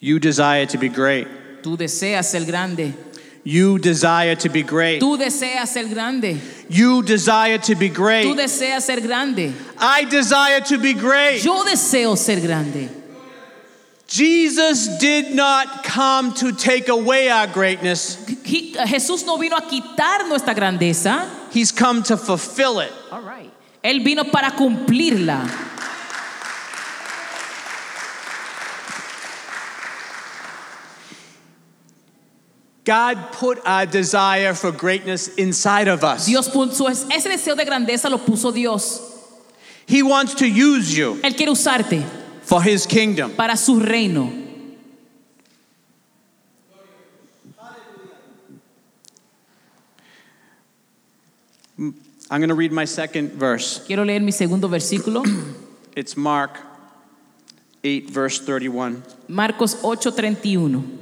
You 0.00 0.18
desire 0.18 0.66
to 0.66 0.78
be 0.78 0.88
great. 0.88 1.26
Tú 1.62 1.76
deseas 1.78 2.26
ser 2.26 2.44
grande. 2.44 2.92
You 3.42 3.78
desire 3.78 4.36
to 4.36 4.48
be 4.48 4.62
great. 4.62 5.00
Tú 5.00 5.16
deseas 5.18 5.68
ser 5.68 5.84
grande. 5.88 6.40
You 6.68 7.02
desire 7.02 7.58
to 7.58 7.74
be 7.74 7.88
Tú 7.90 7.94
great. 7.94 8.36
deseas 8.36 8.82
ser 8.82 9.00
grande. 9.00 9.52
I 9.78 10.04
desire 10.04 10.60
to 10.60 10.78
be 10.78 10.94
great. 10.94 11.44
Yo 11.44 11.62
deseo 11.64 12.16
ser 12.16 12.40
grande. 12.40 12.88
Jesus 14.06 14.98
did 14.98 15.34
not 15.34 15.82
come 15.82 16.34
to 16.34 16.52
take 16.52 16.88
away 16.88 17.28
our 17.30 17.46
greatness, 17.46 18.24
He- 18.44 18.74
Jesús 18.74 19.24
no 19.24 19.36
vino 19.38 19.56
a 19.56 19.62
quitar 19.62 20.28
nuestra 20.28 20.54
grandeza. 20.54 21.28
He's 21.50 21.72
come 21.72 22.02
to 22.04 22.16
fulfill 22.16 22.80
it. 22.80 22.92
All 23.10 23.22
right. 23.22 23.50
Él 23.82 24.04
vino 24.04 24.24
para 24.24 24.50
cumplirla. 24.50 25.48
God 32.84 33.32
put 33.32 33.60
our 33.64 33.86
desire 33.86 34.52
for 34.54 34.70
greatness 34.70 35.28
inside 35.36 35.88
of 35.88 36.04
us. 36.04 36.26
Dios 36.26 36.48
puso 36.48 36.88
ese 36.88 37.24
deseo 37.28 37.56
de 37.56 37.64
grandeza 37.64 38.10
lo 38.10 38.18
puso 38.18 38.52
Dios. 38.52 39.10
He 39.86 40.02
wants 40.02 40.34
to 40.36 40.48
use 40.48 40.96
you 40.96 41.14
Él 41.22 41.34
quiere 41.36 41.50
usarte 41.50 42.02
for 42.44 42.62
His 42.62 42.86
kingdom. 42.86 43.32
para 43.32 43.56
su 43.56 43.80
reino. 43.80 44.30
I'm 51.78 52.40
going 52.40 52.48
to 52.48 52.54
read 52.54 52.72
my 52.72 52.84
second 52.84 53.32
verse. 53.32 53.84
Quiero 53.86 54.04
leer 54.04 54.20
mi 54.20 54.32
segundo 54.32 54.68
versículo, 54.68 55.24
It's 55.96 56.16
Mark 56.16 56.58
8 57.82 58.10
verse 58.10 58.40
31. 58.40 59.02
Marcos 59.28 59.74
8:31. 59.76 60.98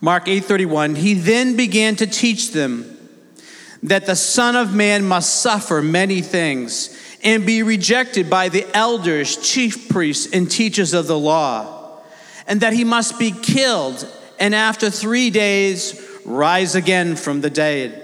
Mark 0.00 0.26
8:31 0.26 0.96
He 0.96 1.14
then 1.14 1.56
began 1.56 1.96
to 1.96 2.06
teach 2.06 2.52
them 2.52 2.95
that 3.82 4.06
the 4.06 4.16
son 4.16 4.56
of 4.56 4.74
man 4.74 5.04
must 5.04 5.42
suffer 5.42 5.82
many 5.82 6.20
things 6.20 6.96
and 7.22 7.44
be 7.44 7.62
rejected 7.62 8.30
by 8.30 8.48
the 8.48 8.66
elders, 8.74 9.36
chief 9.36 9.88
priests 9.88 10.32
and 10.32 10.50
teachers 10.50 10.94
of 10.94 11.06
the 11.06 11.18
law 11.18 12.00
and 12.46 12.60
that 12.60 12.72
he 12.72 12.84
must 12.84 13.18
be 13.18 13.32
killed 13.32 14.06
and 14.38 14.54
after 14.54 14.90
3 14.90 15.30
days 15.30 16.00
rise 16.24 16.74
again 16.74 17.16
from 17.16 17.40
the 17.40 17.50
dead. 17.50 18.02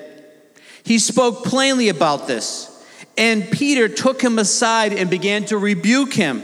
He 0.85 0.99
spoke 0.99 1.45
plainly 1.45 1.89
about 1.89 2.27
this 2.27 2.69
and 3.17 3.51
Peter 3.51 3.89
took 3.89 4.23
him 4.23 4.39
aside 4.39 4.93
and 4.93 5.09
began 5.11 5.45
to 5.47 5.59
rebuke 5.59 6.15
him. 6.15 6.43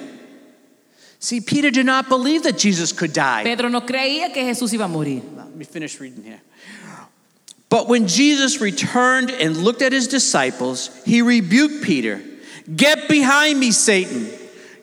See, 1.20 1.40
Peter 1.40 1.70
did 1.70 1.86
not 1.86 2.08
believe 2.08 2.44
that 2.44 2.56
Jesus 2.56 2.92
could 2.92 3.12
die. 3.12 3.42
Pedro 3.42 3.68
no 3.68 3.80
creía 3.80 4.32
que 4.32 4.42
Jesús 4.42 4.72
iba 4.72 4.84
a 4.84 4.88
morir. 4.88 5.22
Let 5.36 5.56
me 5.56 5.64
finish 5.64 5.98
reading 5.98 6.22
here. 6.22 6.40
But 7.68 7.88
when 7.88 8.08
Jesus 8.08 8.60
returned 8.60 9.30
and 9.30 9.56
looked 9.56 9.82
at 9.82 9.92
his 9.92 10.08
disciples, 10.08 10.90
he 11.04 11.20
rebuked 11.22 11.84
Peter. 11.84 12.22
Get 12.74 13.08
behind 13.08 13.60
me, 13.60 13.72
Satan. 13.72 14.28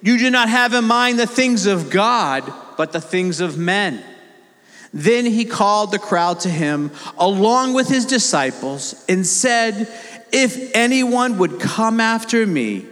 You 0.02 0.18
do 0.18 0.30
not 0.30 0.50
have 0.50 0.74
in 0.74 0.86
mind 0.86 1.20
the 1.20 1.26
things 1.26 1.66
of 1.66 1.90
God, 1.90 2.52
but 2.78 2.92
the 2.92 3.02
things 3.02 3.40
of 3.40 3.58
men. 3.58 4.04
Then 4.94 5.26
he 5.26 5.46
called 5.46 5.92
the 5.92 6.00
crowd 6.00 6.42
to 6.42 6.50
him 6.50 6.92
along 7.18 7.74
with 7.74 7.90
his 7.90 8.06
disciples 8.06 9.04
and 9.10 9.26
said, 9.26 9.92
If 10.32 10.74
anyone 10.76 11.38
would 11.40 11.60
come 11.60 12.00
after 12.00 12.46
me, 12.46 12.86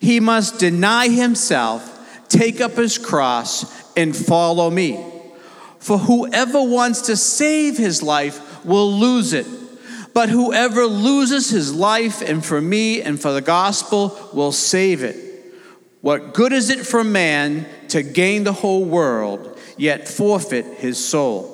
he 0.00 0.20
must 0.20 0.58
deny 0.58 1.08
himself, 1.08 2.28
take 2.28 2.60
up 2.60 2.72
his 2.72 2.98
cross, 2.98 3.94
and 3.96 4.14
follow 4.14 4.70
me. 4.70 5.02
For 5.78 5.98
whoever 5.98 6.62
wants 6.62 7.02
to 7.02 7.16
save 7.16 7.78
his 7.78 8.02
life 8.02 8.53
will 8.64 8.90
lose 8.92 9.32
it. 9.32 9.46
But 10.12 10.28
whoever 10.28 10.84
loses 10.86 11.50
his 11.50 11.74
life 11.74 12.22
and 12.22 12.44
for 12.44 12.60
me 12.60 13.02
and 13.02 13.20
for 13.20 13.32
the 13.32 13.40
gospel 13.40 14.16
will 14.32 14.52
save 14.52 15.02
it. 15.02 15.16
What 16.00 16.34
good 16.34 16.52
is 16.52 16.70
it 16.70 16.86
for 16.86 17.02
man 17.02 17.66
to 17.88 18.02
gain 18.02 18.44
the 18.44 18.52
whole 18.52 18.84
world, 18.84 19.58
yet 19.76 20.06
forfeit 20.06 20.66
his 20.78 21.02
soul. 21.02 21.50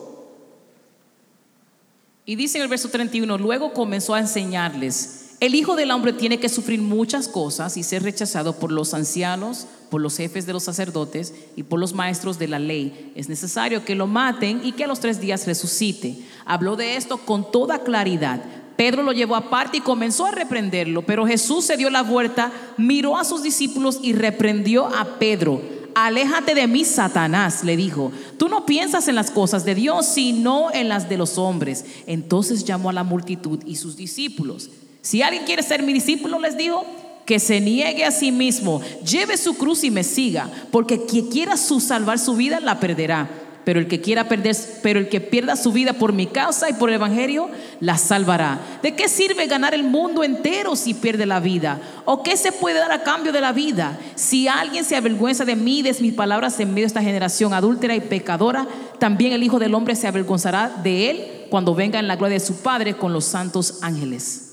Y 2.27 2.35
dice 2.35 2.57
en 2.57 2.63
el 2.63 2.69
verso 2.69 2.89
31, 2.89 3.39
luego 3.39 3.73
comenzó 3.73 4.15
a 4.15 4.21
enseñarles, 4.21 5.20
el 5.41 5.55
Hijo 5.55 5.75
del 5.75 5.91
Hombre 5.91 6.13
tiene 6.13 6.39
que 6.39 6.51
sufrir 6.51 6.83
muchas 6.83 7.27
cosas 7.27 7.79
y 7.79 7.83
ser 7.83 8.03
rechazado 8.03 8.57
por 8.57 8.71
los 8.71 8.93
ancianos, 8.93 9.67
por 9.89 10.03
los 10.03 10.19
jefes 10.19 10.45
de 10.45 10.53
los 10.53 10.65
sacerdotes 10.65 11.33
y 11.57 11.63
por 11.63 11.81
los 11.81 11.95
maestros 11.95 12.39
de 12.39 12.47
la 12.47 12.59
ley. 12.59 13.11
Es 13.15 13.31
necesario 13.31 13.83
que 13.83 13.95
lo 13.95 14.07
maten 14.07 14.61
y 14.63 14.73
que 14.73 14.85
a 14.85 14.87
los 14.87 15.01
tres 15.01 15.19
días 15.19 15.47
resucite. 15.47 16.19
Habló 16.45 16.77
de 16.77 16.97
esto 16.97 17.17
con 17.17 17.51
toda 17.51 17.79
claridad. 17.79 18.43
Pedro 18.77 19.03
lo 19.03 19.13
llevó 19.13 19.35
aparte 19.35 19.79
y 19.79 19.81
comenzó 19.81 20.27
a 20.27 20.31
reprenderlo, 20.31 21.03
pero 21.07 21.27
Jesús 21.27 21.65
se 21.65 21.79
dio 21.79 21.89
la 21.89 22.03
vuelta, 22.03 22.53
miró 22.77 23.17
a 23.17 23.25
sus 23.25 23.43
discípulos 23.43 23.99
y 24.03 24.13
reprendió 24.13 24.87
a 24.87 25.19
Pedro. 25.19 25.63
Aléjate 25.95 26.55
de 26.55 26.67
mí, 26.67 26.85
Satanás, 26.85 27.65
le 27.65 27.79
dijo. 27.79 28.13
Tú 28.39 28.49
no 28.51 28.67
piensas 28.67 29.09
en 29.09 29.15
las 29.15 29.31
cosas 29.31 29.65
de 29.65 29.75
Dios, 29.75 30.05
sino 30.05 30.71
en 30.71 30.91
las 30.91 31.09
de 31.09 31.17
los 31.17 31.39
hombres. 31.39 31.87
Entonces 32.07 32.65
llamó 32.65 32.91
a 32.91 32.95
la 32.95 33.05
multitud 33.05 33.61
y 33.67 33.77
sus 33.77 33.97
discípulos. 33.97 34.71
Si 35.03 35.23
alguien 35.23 35.45
quiere 35.45 35.63
ser 35.63 35.83
mi 35.83 35.93
discípulo, 35.93 36.39
les 36.39 36.57
dijo, 36.57 36.85
que 37.31 37.39
se 37.39 37.61
niegue 37.61 38.05
a 38.05 38.11
sí 38.11 38.33
mismo, 38.33 38.81
lleve 39.09 39.37
su 39.37 39.55
cruz 39.55 39.85
y 39.85 39.91
me 39.93 40.03
siga, 40.03 40.51
porque 40.73 41.05
quien 41.05 41.29
quiera 41.29 41.57
salvar 41.57 42.19
su 42.19 42.35
vida 42.35 42.59
la 42.59 42.81
perderá. 42.81 43.29
Pero 43.63 43.79
el 43.79 43.87
que 43.87 44.01
quiera 44.01 44.27
perder, 44.27 44.57
pero 44.83 44.99
el 44.99 45.09
que 45.09 45.21
pierda 45.21 45.55
su 45.55 45.71
vida 45.71 45.93
por 45.93 46.13
mi 46.13 46.27
causa 46.27 46.69
y 46.69 46.73
por 46.73 46.89
el 46.89 46.97
evangelio, 46.97 47.49
la 47.79 47.97
salvará. 47.99 48.59
¿De 48.83 48.97
qué 48.97 49.07
sirve 49.07 49.47
ganar 49.47 49.75
el 49.75 49.85
mundo 49.85 50.25
entero 50.25 50.75
si 50.75 50.93
pierde 50.93 51.25
la 51.25 51.39
vida? 51.39 51.81
¿O 52.05 52.25
qué 52.25 52.37
se 52.37 52.51
puede 52.51 52.81
dar 52.81 52.91
a 52.91 53.05
cambio 53.05 53.31
de 53.31 53.41
la 53.41 53.53
vida? 53.53 53.97
Si 54.17 54.49
alguien 54.49 54.83
se 54.83 54.97
avergüenza 54.97 55.45
de 55.45 55.55
mí 55.55 55.83
de 55.83 55.95
mis 56.01 56.15
palabras 56.15 56.59
en 56.59 56.71
medio 56.71 56.83
de 56.83 56.89
esta 56.89 57.03
generación 57.03 57.55
adúltera 57.55 57.95
y 57.95 58.01
pecadora, 58.01 58.67
también 58.99 59.35
el 59.35 59.45
Hijo 59.45 59.61
del 59.61 59.77
Hombre 59.77 59.95
se 59.95 60.09
avergonzará 60.09 60.69
de 60.83 61.11
él 61.11 61.47
cuando 61.49 61.77
venga 61.77 62.01
en 62.01 62.09
la 62.09 62.17
gloria 62.17 62.41
de 62.41 62.45
su 62.45 62.57
Padre 62.57 62.97
con 62.97 63.13
los 63.13 63.27
santos 63.27 63.79
ángeles. 63.83 64.50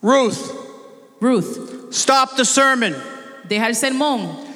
Ruth, 0.00 0.52
Ruth, 1.20 1.92
stop 1.94 2.36
the 2.36 2.44
sermon. 2.44 2.94
deja 3.48 3.66
el 3.66 3.74
sermón. 3.74 4.46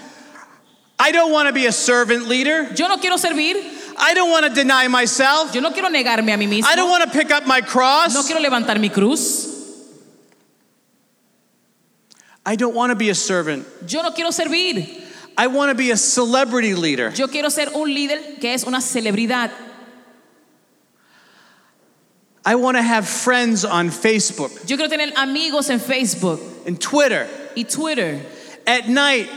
I 0.98 1.10
don't 1.10 1.32
want 1.32 1.48
to 1.48 1.52
be 1.52 1.66
a 1.66 1.72
servant 1.72 2.28
leader. 2.28 2.72
Yo 2.74 2.86
no 2.86 2.98
quiero 2.98 3.16
servir, 3.16 3.56
I 3.98 4.14
don't 4.14 4.30
want 4.30 4.46
to 4.46 4.54
deny 4.54 4.86
myself. 4.88 5.52
yo 5.54 5.60
no 5.60 5.70
quiero 5.72 5.88
negarme 5.88 6.32
a 6.32 6.38
mí 6.38 6.48
mismo. 6.48 6.64
I 6.66 6.76
don't 6.76 6.88
want 6.90 7.02
to 7.04 7.10
pick 7.10 7.30
up 7.32 7.46
my 7.46 7.60
cross. 7.60 8.14
No 8.14 8.22
quiero 8.22 8.40
levantar 8.40 8.78
mi 8.80 8.88
cruz. 8.88 9.48
I 12.44 12.56
don't 12.56 12.74
want 12.74 12.90
to 12.90 12.96
be 12.96 13.10
a 13.10 13.14
servant. 13.14 13.66
Yo 13.86 14.02
no 14.02 14.10
quiero 14.10 14.30
servir. 14.30 15.00
I 15.36 15.46
want 15.46 15.70
to 15.70 15.74
be 15.74 15.90
a 15.90 15.96
celebrity 15.96 16.74
leader. 16.74 17.10
Yo 17.10 17.26
quiero 17.26 17.48
ser 17.48 17.68
un 17.74 17.88
líder 17.88 18.38
que 18.40 18.52
es 18.52 18.64
una 18.64 18.80
celebridad. 18.80 19.50
I 22.44 22.56
want 22.56 22.76
to 22.76 22.82
have 22.82 23.06
friends 23.06 23.64
on 23.64 23.90
Facebook 23.90 24.68
Yo 24.68 24.76
quiero 24.76 24.88
tener 24.88 25.12
amigos 25.16 25.70
en 25.70 25.78
Facebook 25.78 26.40
and 26.66 26.80
Twitter. 26.80 27.28
y 27.56 27.62
Twitter. 27.64 28.20
At 28.66 28.88
night, 28.88 29.28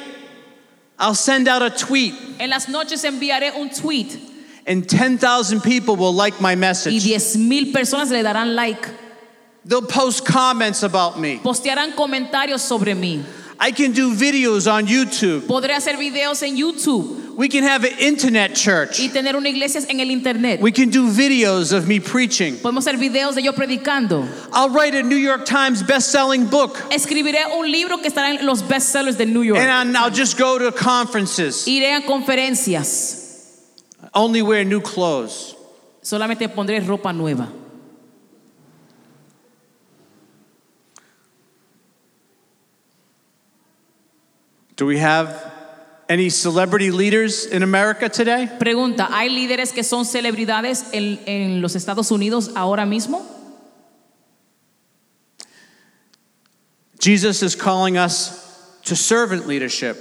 I'll 0.97 1.15
send 1.15 1.47
out 1.47 1.61
a 1.61 1.69
tweet 1.69 2.13
En 2.39 2.49
las 2.49 2.67
noches 2.67 3.03
enviaré 3.03 3.55
un 3.55 3.69
tweet 3.69 4.17
and 4.67 4.87
10,000 4.87 5.61
people 5.61 5.95
will 5.95 6.13
like 6.13 6.41
my 6.41 6.53
y 6.53 6.55
message. 6.55 7.03
10 7.03 7.37
mil 7.37 7.71
personas 7.73 8.09
le 8.09 8.23
darán 8.23 8.55
like. 8.55 8.89
They'll 9.65 9.81
post 9.81 10.25
comments 10.25 10.83
about 10.83 11.19
me. 11.19 11.37
Postearán 11.37 11.93
comentarios 11.95 12.59
sobre 12.59 12.93
mí. 12.93 13.23
I 13.59 13.71
can 13.71 13.93
do 13.93 14.13
videos 14.13 14.71
on 14.71 14.85
YouTube. 14.85 15.41
Podré 15.41 15.73
hacer 15.73 15.97
videos 15.97 16.41
en 16.43 16.55
YouTube 16.57 17.24
We 17.35 17.49
can 17.49 17.63
have 17.65 17.83
an 17.83 17.97
internet 17.99 18.55
church. 18.55 18.97
y 18.99 19.09
tener 19.09 19.35
una 19.35 19.49
iglesia 19.49 19.81
en 19.89 19.99
el 19.99 20.09
internet. 20.09 20.61
We 20.61 20.71
can 20.71 20.89
do 20.89 21.11
videos 21.11 21.73
of 21.73 21.85
me 21.85 21.99
preaching. 21.99 22.55
Podemos 22.55 22.87
hacer 22.87 22.97
videos 22.97 23.35
de 23.35 23.41
yo 23.41 23.51
predicando. 23.51 24.25
I'll 24.53 24.69
write 24.69 24.95
a 24.95 25.03
New 25.03 25.17
York 25.17 25.45
Times 25.45 25.83
best-selling 25.83 26.45
book 26.45 26.77
Escribiré 26.91 27.43
un 27.57 27.69
libro 27.69 27.97
que 27.97 28.09
estará 28.09 28.29
en 28.39 28.45
los 28.45 28.61
bestsellers 28.61 29.17
de 29.17 29.25
New 29.25 29.41
York. 29.41 29.59
and 29.59 29.97
I'll 29.97 30.09
just 30.09 30.37
go 30.37 30.57
to 30.57 30.71
conferences. 30.71 31.65
Iré 31.67 31.97
a 31.97 32.01
conferencias. 32.01 33.23
Only 34.13 34.41
wear 34.41 34.63
new 34.63 34.79
clothes. 34.79 35.55
Solamente 36.01 36.47
pondré 36.47 36.79
ropa 36.79 37.11
nueva. 37.13 37.51
Do 44.75 44.85
we 44.85 44.97
have 44.99 45.44
any 46.09 46.29
celebrity 46.29 46.91
leaders 46.91 47.45
in 47.45 47.63
America 47.63 48.09
today? 48.09 48.47
Pregunta, 48.59 49.07
¿hay 49.11 49.29
líderes 49.29 49.71
que 49.73 49.83
son 49.83 50.05
celebridades 50.05 50.85
en, 50.93 51.19
en 51.25 51.61
los 51.61 51.75
Estados 51.75 52.11
Unidos 52.11 52.51
ahora 52.55 52.85
mismo? 52.85 53.25
Jesus 56.99 57.43
is 57.43 57.55
calling 57.55 57.97
us 57.97 58.79
to 58.83 58.95
servant 58.95 59.47
leadership. 59.47 59.97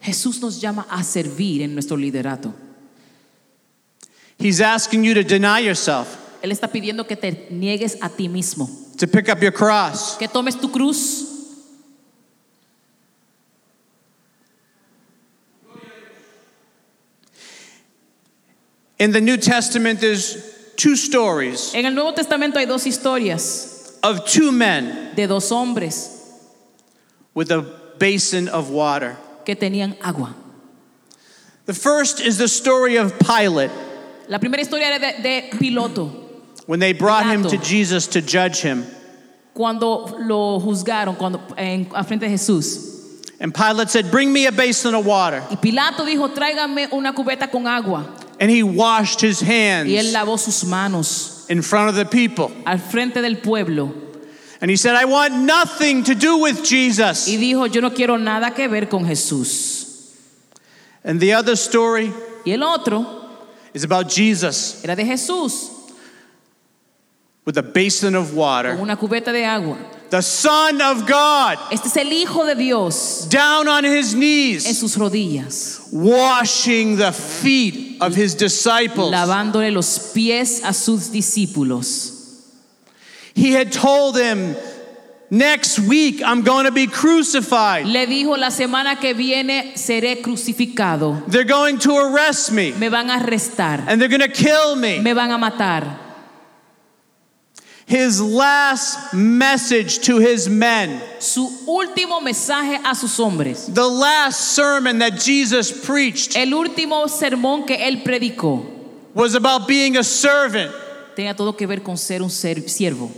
Jesús 0.00 0.40
nos 0.40 0.60
llama 0.60 0.86
a 0.90 1.04
servir 1.04 1.62
en 1.62 1.74
nuestro 1.74 1.96
liderato. 1.96 2.52
He's 4.38 4.60
asking 4.60 5.04
you 5.04 5.14
to 5.14 5.22
deny 5.22 5.60
yourself, 5.60 6.18
Él 6.42 6.50
está 6.50 6.66
pidiendo 6.66 7.06
que 7.06 7.14
te 7.14 7.48
niegues 7.50 7.96
a 8.02 8.08
ti 8.08 8.28
mismo, 8.28 8.68
to 8.98 9.06
pick 9.06 9.28
up 9.28 9.40
your 9.40 9.52
cross. 9.52 10.16
que 10.18 10.26
tomes 10.26 10.60
tu 10.60 10.68
cruz. 10.68 11.31
In 19.02 19.10
the 19.10 19.20
New 19.20 19.36
Testament, 19.36 20.00
there's 20.00 20.36
two 20.76 20.94
stories 20.94 21.74
En 21.74 21.84
el 21.84 21.92
Nuevo 21.92 22.12
Testamento 22.12 22.60
hay 22.60 22.66
dos 22.66 22.84
historias 22.84 23.98
of 24.00 24.24
two 24.24 24.52
men 24.52 25.12
de 25.16 25.26
dos 25.26 25.50
hombres 25.50 26.08
with 27.34 27.50
a 27.50 27.62
basin 27.98 28.46
of 28.46 28.70
water. 28.70 29.16
que 29.44 29.56
tenían 29.56 29.96
agua. 30.00 30.32
The 31.66 31.74
first 31.74 32.20
is 32.20 32.38
the 32.38 32.46
story 32.46 32.94
of 32.94 33.18
Pilate 33.18 33.72
La 34.28 34.38
primera 34.38 34.60
historia 34.60 34.86
era 34.86 35.00
de, 35.00 35.20
de 35.20 35.50
Piloto, 35.58 36.08
when 36.66 36.78
they 36.78 36.92
brought 36.92 37.26
him 37.26 37.42
to 37.42 37.56
Pilato. 37.56 37.64
Jesus 37.64 38.06
to 38.06 38.20
judge 38.22 38.62
him. 38.62 38.86
cuando 39.52 40.16
lo 40.20 40.60
juzgaron 40.60 41.18
cuando, 41.18 41.40
en, 41.58 41.90
a 41.92 42.04
frente 42.04 42.20
de 42.20 42.28
Jesús. 42.28 42.92
And 43.40 43.52
Pilate 43.52 43.90
said, 43.90 44.12
Bring 44.12 44.32
me 44.32 44.46
a 44.46 44.52
basin 44.52 44.94
of 44.94 45.04
water. 45.04 45.42
Y 45.50 45.56
Pilato 45.56 46.04
dijo, 46.06 46.32
tráigame 46.32 46.88
una 46.92 47.12
cubeta 47.12 47.50
con 47.50 47.66
agua. 47.66 48.16
And 48.42 48.50
he 48.50 48.64
washed 48.64 49.20
his 49.20 49.40
hands 49.40 49.88
Y 49.88 49.94
él 49.98 50.12
lavó 50.12 50.36
sus 50.36 50.64
manos 50.64 51.46
in 51.48 51.62
front 51.62 51.90
of 51.90 51.94
the 51.94 52.04
people. 52.04 52.50
al 52.66 52.78
frente 52.78 53.22
del 53.22 53.36
pueblo. 53.36 53.94
And 54.60 54.68
he 54.68 54.76
said, 54.76 54.96
I 54.96 55.04
want 55.04 55.32
nothing 55.34 56.02
to 56.04 56.14
do 56.16 56.38
with 56.38 56.64
Jesus. 56.64 57.28
Y 57.28 57.36
dijo, 57.36 57.72
yo 57.72 57.80
no 57.80 57.90
quiero 57.90 58.16
nada 58.16 58.50
que 58.52 58.66
ver 58.68 58.86
con 58.86 59.04
Jesús. 59.04 60.16
And 61.04 61.20
the 61.20 61.34
other 61.34 61.54
story 61.54 62.12
Y 62.44 62.50
el 62.52 62.64
otro 62.64 63.06
is 63.74 63.84
about 63.84 64.08
Jesus 64.10 64.82
era 64.84 64.96
de 64.96 65.04
Jesús, 65.04 65.70
with 67.44 67.56
a 67.58 67.62
basin 67.62 68.16
of 68.16 68.34
water. 68.34 68.72
con 68.74 68.82
una 68.82 68.96
cubeta 68.96 69.32
de 69.32 69.44
agua. 69.44 69.78
The 70.10 70.20
Son 70.20 70.80
of 70.82 71.06
God 71.06 71.58
Este 71.70 71.86
es 71.86 71.96
el 71.96 72.12
Hijo 72.12 72.44
de 72.44 72.54
Dios 72.56 73.26
down 73.30 73.66
on 73.68 73.84
his 73.84 74.14
knees. 74.14 74.66
en 74.66 74.74
sus 74.74 74.96
rodillas, 74.96 75.88
washing 75.92 76.96
the 76.96 77.12
feet 77.12 77.91
of 78.06 78.14
his 78.16 78.34
disciples. 78.36 79.10
lavándole 79.10 79.70
los 79.72 80.12
pies 80.14 80.62
a 80.64 80.72
sus 80.72 81.10
discípulos. 81.12 82.10
He 83.34 83.52
had 83.52 83.72
told 83.72 84.14
them, 84.16 84.56
Next 85.30 85.78
week 85.78 86.20
I'm 86.22 86.42
going 86.42 86.66
to 86.66 86.70
be 86.70 86.86
crucified. 86.86 87.86
Le 87.86 88.06
dijo, 88.06 88.36
la 88.36 88.50
semana 88.50 89.00
que 89.00 89.14
viene 89.14 89.72
seré 89.76 90.20
crucificado. 90.20 91.22
They're 91.26 91.44
going 91.44 91.78
to 91.78 91.96
arrest 91.96 92.52
me 92.52 92.72
Me 92.72 92.88
van 92.90 93.08
a 93.08 93.18
arrestar. 93.18 93.82
and 93.88 93.98
they're 93.98 94.10
going 94.10 94.20
to 94.20 94.28
kill 94.28 94.76
me. 94.76 95.00
Me 95.00 95.14
van 95.14 95.30
a 95.30 95.38
matar. 95.38 96.01
His 97.86 98.20
last 98.22 99.12
message 99.12 99.98
to 100.06 100.18
his 100.18 100.48
men, 100.48 101.00
Su 101.18 101.48
último 101.66 102.20
mensaje 102.20 102.80
a 102.84 102.94
sus 102.94 103.16
hombres. 103.18 103.66
the 103.66 103.86
last 103.86 104.52
sermon 104.54 104.98
that 105.00 105.18
Jesus 105.20 105.72
preached, 105.84 106.36
El 106.36 106.52
último 106.54 107.06
sermón 107.08 107.66
que 107.66 107.76
él 107.76 108.02
predicó 108.04 108.64
was 109.14 109.34
about 109.34 109.66
being 109.68 109.96
a 109.96 110.04
servant. 110.04 110.72
tenía 111.16 111.36
todo 111.36 111.52
que 111.54 111.66
ver 111.66 111.80
con 111.82 111.96
ser 111.96 112.22
un 112.22 112.30
siervo. 112.30 113.10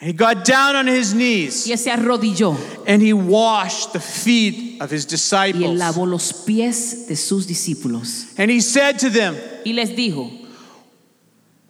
He 0.00 0.12
got 0.12 0.44
down 0.44 0.76
on 0.76 0.86
his 0.86 1.14
knees 1.14 1.66
Y 1.66 1.72
él 1.72 1.78
se 1.78 1.90
arrodilló 1.90 2.56
and 2.86 3.00
he 3.00 3.14
washed 3.14 3.92
the 3.94 4.00
feet 4.00 4.82
of 4.82 4.90
his 4.90 5.06
disciples. 5.06 5.62
y 5.62 5.66
él 5.66 5.78
lavó 5.78 6.06
los 6.06 6.32
pies 6.44 7.06
de 7.08 7.16
sus 7.16 7.46
discípulos. 7.46 8.26
And 8.36 8.50
he 8.50 8.60
said 8.60 8.98
to 8.98 9.08
them, 9.08 9.36
Y 9.64 9.72
les 9.72 9.90
dijo, 9.96 10.30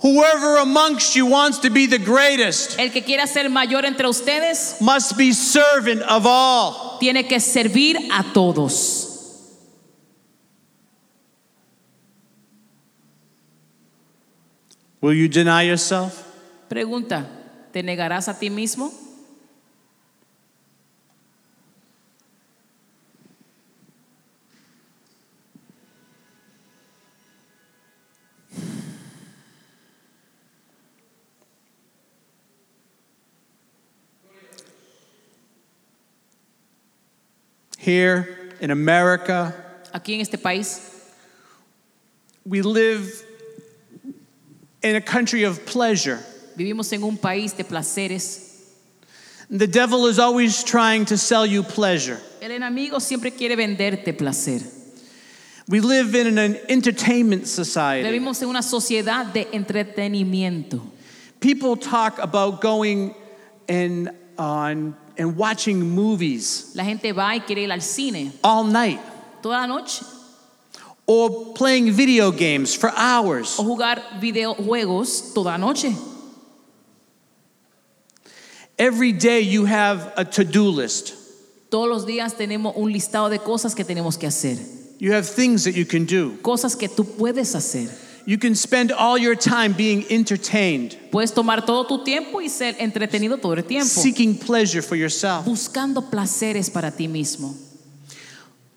Whoever 0.04 0.58
amongst 0.58 1.16
you 1.16 1.24
wants 1.24 1.60
to 1.60 1.70
be 1.70 1.86
the 1.86 1.98
greatest 1.98 2.78
El 2.78 2.90
que 2.90 3.00
quiera 3.02 3.26
ser 3.26 3.48
mayor 3.48 3.86
entre 3.86 4.06
ustedes 4.06 4.76
must 4.78 5.16
be 5.16 5.32
servant 5.32 6.02
of 6.02 6.26
all. 6.26 6.98
Tiene 7.00 7.26
que 7.26 7.40
servir 7.40 7.96
a 8.12 8.22
todos. 8.34 9.10
Will 15.00 15.14
you 15.14 15.26
deny 15.26 15.62
yourself? 15.62 16.22
Pregunta, 16.68 17.26
¿te 17.72 17.82
negarás 17.82 18.28
a 18.28 18.38
ti 18.38 18.50
mismo? 18.50 18.92
Here 37.84 38.50
in 38.60 38.70
America, 38.70 39.52
Aquí 39.92 40.14
en 40.14 40.22
este 40.22 40.38
país 40.42 40.80
we 42.46 42.62
live 42.62 43.22
in 44.82 44.96
a 44.96 45.02
country 45.02 45.44
of 45.44 45.66
pleasure. 45.66 46.18
vivimos 46.56 46.90
en 46.94 47.02
un 47.02 47.18
país 47.18 47.54
de 47.54 47.62
placeres. 47.62 48.40
The 49.50 49.66
devil 49.66 50.06
is 50.06 50.18
always 50.18 50.64
trying 50.64 51.04
to 51.06 51.18
sell 51.18 51.44
you 51.44 51.62
pleasure. 51.62 52.18
El 52.40 52.52
enemigo 52.52 53.02
siempre 53.02 53.30
quiere 53.32 53.54
venderte 53.54 54.16
placer. 54.16 54.62
We 55.68 55.80
live 55.80 56.14
in 56.14 56.38
an 56.38 56.56
entertainment 56.70 57.46
society. 57.46 58.08
Vivimos 58.08 58.40
en 58.40 58.48
una 58.48 58.62
sociedad 58.62 59.30
de 59.30 59.44
entretenimiento. 59.44 60.80
People 61.38 61.76
talk 61.76 62.18
about 62.18 62.62
going 62.62 63.14
and 63.68 64.10
on 64.38 64.96
and 65.18 65.36
watching 65.36 65.80
movies 65.80 66.72
La 66.74 66.84
gente 66.84 67.12
va 67.12 67.34
y 67.34 67.40
quiere 67.40 67.62
ir 67.64 67.72
al 67.72 67.80
cine 67.80 68.32
all 68.42 68.64
night 68.64 69.00
toda 69.42 69.58
la 69.60 69.66
noche 69.66 70.02
or 71.06 71.52
playing 71.54 71.92
video 71.92 72.30
games 72.32 72.74
for 72.74 72.90
hours. 72.96 73.58
o 73.58 73.62
jugar 73.64 74.02
videojuegos 74.20 75.32
toda 75.34 75.50
la 75.52 75.56
noche. 75.58 75.94
Every 78.78 79.12
day 79.12 79.40
you 79.42 79.66
have 79.66 80.12
a 80.16 80.24
to-do 80.24 80.68
list. 80.68 81.14
Todos 81.70 81.88
los 81.88 82.06
días 82.06 82.34
tenemos 82.36 82.74
un 82.76 82.90
listado 82.92 83.28
de 83.30 83.38
cosas 83.38 83.74
que 83.74 83.84
tenemos 83.84 84.18
que 84.18 84.26
hacer, 84.26 84.58
You 84.98 85.12
have 85.12 85.26
things 85.28 85.64
that 85.64 85.74
you 85.74 85.84
can 85.84 86.06
do. 86.06 86.36
cosas 86.42 86.74
que 86.76 86.88
tú 86.88 87.04
puedes 87.04 87.54
hacer. 87.54 87.88
You 88.26 88.38
can 88.38 88.54
spend 88.54 88.90
all 88.90 89.18
your 89.18 89.34
time 89.36 89.74
being 89.74 90.04
entertained, 90.08 90.96
Puedes 91.10 91.32
tomar 91.34 91.64
todo 91.66 91.84
tu 91.86 92.02
tiempo 92.04 92.40
y 92.40 92.48
ser 92.48 92.74
entretenido 92.78 93.38
todo 93.40 93.52
el 93.54 93.62
tiempo, 93.64 93.84
seeking 93.86 94.38
pleasure 94.38 94.80
for 94.82 94.96
yourself. 94.96 95.44
buscando 95.44 96.10
placeres 96.10 96.70
para 96.72 96.90
ti 96.90 97.06
mismo. 97.06 97.54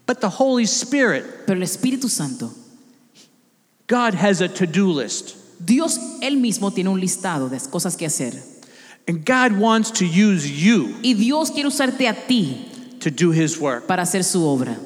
But 0.06 0.20
the 0.22 0.30
Holy 0.30 0.66
Spirit, 0.66 1.46
Pero 1.46 1.58
el 1.58 1.64
Espíritu 1.64 2.10
Santo, 2.10 2.52
God 3.88 4.14
has 4.16 4.42
a 4.42 4.50
to-do 4.50 4.92
list. 4.92 5.36
Dios 5.64 5.98
él 6.22 6.38
mismo 6.38 6.74
tiene 6.74 6.90
un 6.90 7.00
listado 7.00 7.50
de 7.50 7.58
cosas 7.70 7.96
que 7.98 8.06
hacer. 8.06 8.34
And 9.08 9.26
God 9.26 9.54
wants 9.54 9.92
to 9.92 10.06
use 10.06 10.46
you 10.50 10.94
Y 11.02 11.14
Dios 11.14 11.52
quiere 11.52 11.70
usarte 11.70 12.10
a 12.10 12.14
ti 12.28 12.68
to 13.00 13.10
do 13.10 13.32
his 13.32 13.58
work. 13.58 13.88
para 13.88 14.04
hacer 14.04 14.24
su 14.26 14.42
obra. 14.46 14.78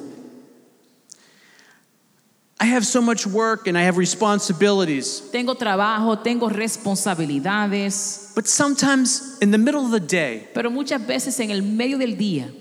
I 2.62 2.66
have 2.66 2.86
so 2.86 3.02
much 3.02 3.26
work 3.26 3.66
and 3.66 3.76
I 3.76 3.82
have 3.82 3.98
responsibilities. 3.98 5.20
Tengo 5.32 5.56
trabajo, 5.56 6.22
tengo 6.22 6.48
responsabilidades, 6.48 8.30
But 8.36 8.46
sometimes 8.46 9.36
in 9.40 9.50
the 9.50 9.58
middle 9.58 9.84
of 9.84 9.90
the 9.90 9.98
day, 9.98 10.46
pero 10.54 10.70
muchas 10.70 11.04
veces 11.04 11.40
en 11.40 11.50
el 11.50 11.62
medio 11.62 11.98
del 11.98 12.16
día 12.16 12.52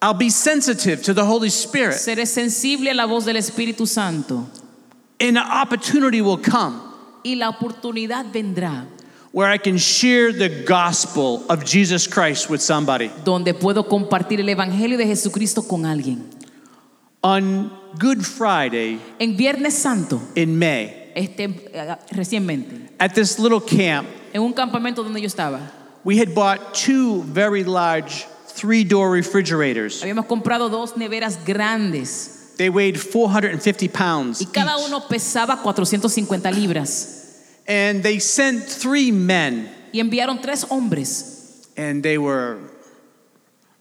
I'll 0.00 0.14
be 0.14 0.30
sensitive 0.30 1.02
to 1.02 1.12
the 1.12 1.22
Holy 1.24 1.50
Spirit 1.50 1.96
seré 1.96 2.26
sensible 2.26 2.90
a 2.90 2.94
la 2.94 3.04
voz 3.04 3.26
del 3.26 3.36
Espíritu 3.36 3.86
Santo 3.86 4.48
and 5.20 5.36
an 5.36 5.46
opportunity 5.46 6.22
will 6.22 6.38
come 6.38 6.80
y 7.22 7.34
la 7.34 7.50
oportunidad 7.50 8.32
vendrá 8.32 8.86
where 9.32 9.50
I 9.52 9.58
can 9.58 9.76
share 9.76 10.32
the 10.32 10.64
gospel 10.64 11.44
of 11.50 11.62
Jesus 11.62 12.06
Christ 12.06 12.48
with 12.48 12.62
somebody. 12.62 13.10
donde 13.22 13.52
puedo 13.52 13.86
compartir 13.86 14.40
el 14.40 14.48
Evangelio 14.48 14.96
de 14.96 15.06
Jesucristo 15.06 15.60
con 15.68 15.84
alguien. 15.84 16.24
On 17.22 17.70
Good 17.98 18.24
Friday 18.24 18.98
En 19.18 19.36
Viernes 19.36 19.74
Santo, 19.74 20.20
in 20.34 20.58
May, 20.58 21.12
este, 21.14 21.44
eh, 21.72 21.96
recientemente, 22.12 22.90
at 22.98 23.14
this 23.14 23.38
little 23.38 23.60
camp, 23.60 24.06
en 24.32 24.42
un 24.42 24.52
campamento 24.52 25.02
donde 25.02 25.20
yo 25.20 25.26
estaba, 25.26 25.60
we 26.04 26.18
had 26.18 26.34
bought 26.34 26.74
two 26.74 27.22
very 27.22 27.64
large 27.64 28.26
three 28.48 28.84
door 28.84 29.10
refrigerators. 29.10 30.02
habíamos 30.02 30.26
comprado 30.26 30.68
dos 30.70 30.96
neveras 30.96 31.38
grandes 31.44 32.54
They 32.56 32.70
weighed 32.70 32.98
450 32.98 33.88
pounds. 33.88 34.40
y 34.40 34.46
cada 34.46 34.76
each. 34.78 34.86
uno 34.88 35.00
pesaba 35.08 35.58
450 35.62 36.50
libras. 36.52 37.12
And 37.68 38.02
they 38.02 38.18
sent 38.20 38.64
three 38.64 39.10
men, 39.12 39.68
Y 39.92 40.00
enviaron 40.00 40.40
tres 40.40 40.64
hombres, 40.70 41.68
and 41.76 42.02
they 42.02 42.16
were 42.16 42.58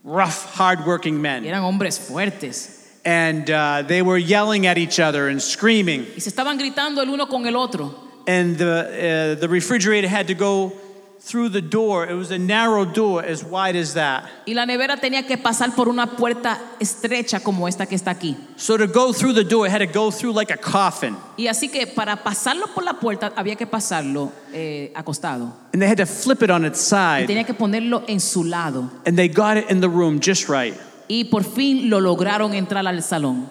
rough, 0.03 0.55
hard-working 0.57 1.21
men. 1.21 1.45
eran 1.45 1.61
hombres 1.63 1.99
fuertes, 1.99 2.84
And 3.05 3.49
uh, 3.51 3.83
they 3.87 4.01
were 4.01 4.17
yelling 4.17 4.65
at 4.65 4.77
each 4.79 4.99
other 4.99 5.27
and 5.29 5.39
screaming. 5.41 6.07
y 6.15 6.21
se 6.21 6.29
estaban 6.31 6.57
gritando 6.57 7.01
el 7.03 7.09
uno 7.09 7.27
con 7.27 7.45
el 7.45 7.55
otro. 7.55 7.93
And 8.27 8.57
the, 8.57 9.35
uh, 9.37 9.39
the 9.39 9.47
refrigerator 9.47 10.07
had 10.07 10.25
to 10.27 10.33
go 10.33 10.73
through 11.21 11.49
the 11.49 11.61
door. 11.61 12.07
It 12.07 12.15
was 12.15 12.31
a 12.31 12.37
narrow 12.39 12.83
door 12.85 13.23
as 13.23 13.43
wide 13.43 13.75
as 13.75 13.93
that. 13.93 14.25
Y 14.47 14.53
la 14.53 14.65
nevera 14.65 14.97
tenía 14.97 15.25
que 15.27 15.37
pasar 15.37 15.75
por 15.75 15.87
una 15.87 16.07
puerta 16.15 16.59
estrecha 16.79 17.43
como 17.43 17.67
esta 17.67 17.85
que 17.85 17.95
está 17.95 18.09
aquí. 18.11 18.35
So 18.57 18.75
to 18.77 18.87
go 18.87 19.13
through 19.13 19.33
the 19.33 19.43
door, 19.43 19.67
it 19.67 19.71
had 19.71 19.79
to 19.79 19.85
go 19.87 20.09
through 20.09 20.33
like 20.33 20.49
a 20.51 20.57
coffin. 20.57 21.15
Y 21.37 21.45
así 21.47 21.69
que 21.71 21.85
para 21.85 22.17
pasarlo 22.23 22.73
por 22.73 22.83
la 22.83 22.93
puerta 22.99 23.33
había 23.35 23.55
que 23.55 23.67
pasarlo 23.67 24.31
eh, 24.51 24.91
acostado. 24.95 25.53
And 25.73 25.79
they 25.81 25.87
had 25.87 25.97
to 25.97 26.07
flip 26.07 26.41
it 26.41 26.49
on 26.49 26.65
its 26.65 26.79
Y 26.91 26.95
side. 27.21 27.27
tenía 27.27 27.43
que 27.45 27.53
ponerlo 27.53 28.03
en 28.07 28.19
su 28.19 28.43
lado. 28.43 28.89
And 29.05 29.15
they 29.15 29.27
got 29.27 29.57
it 29.57 29.69
in 29.69 29.79
the 29.81 29.89
room 29.89 30.19
just 30.19 30.49
right. 30.49 30.75
Y 31.07 31.25
por 31.25 31.43
fin 31.43 31.89
lo 31.89 31.99
lograron 31.99 32.53
entrar 32.53 32.85
al 32.87 33.01
salón. 33.03 33.49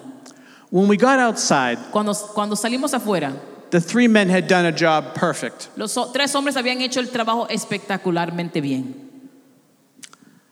When 0.71 0.87
we 0.87 0.97
got 0.97 1.19
outside, 1.19 1.77
Cuando, 1.91 2.13
cuando 2.33 2.55
salimos 2.55 2.93
afuera, 2.93 3.33
the 3.69 3.79
three 3.79 4.07
men 4.07 4.29
had 4.29 4.47
done 4.47 4.65
a 4.65 4.71
job 4.71 5.13
perfect. 5.13 5.69
los 5.77 5.93
tres 6.11 6.33
hombres 6.35 6.55
habían 6.57 6.81
hecho 6.81 6.99
el 6.99 7.07
trabajo 7.09 7.47
espectacularmente 7.49 8.61
bien. 8.61 8.93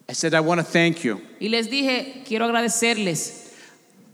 I 0.08 0.13
said, 0.13 0.34
I 0.34 0.42
want 0.42 0.60
to 0.60 0.66
thank 0.66 1.04
you. 1.04 1.22
Y 1.39 1.48
les 1.50 1.68
dije, 1.70 2.24
quiero 2.26 2.46
agradecerles, 2.46 3.52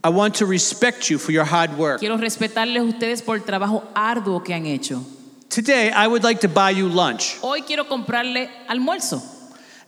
I 0.02 0.08
want 0.08 0.36
to 0.36 0.46
respect 0.46 1.10
you 1.10 1.18
for 1.18 1.32
your 1.32 1.44
hard 1.44 1.76
work. 1.76 2.00
quiero 2.00 2.16
respetarles 2.16 2.82
ustedes 2.82 3.22
por 3.22 3.36
el 3.36 3.42
trabajo 3.42 3.84
arduo 3.94 4.42
que 4.42 4.54
han 4.54 4.66
hecho. 4.66 5.04
Today, 5.48 5.90
I 5.90 6.06
would 6.06 6.22
like 6.24 6.40
to 6.40 6.48
buy 6.48 6.70
you 6.70 6.88
lunch. 6.88 7.36
Hoy 7.42 7.62
quiero 7.62 7.84
comprarle 7.84 8.48
almuerzo. 8.68 9.20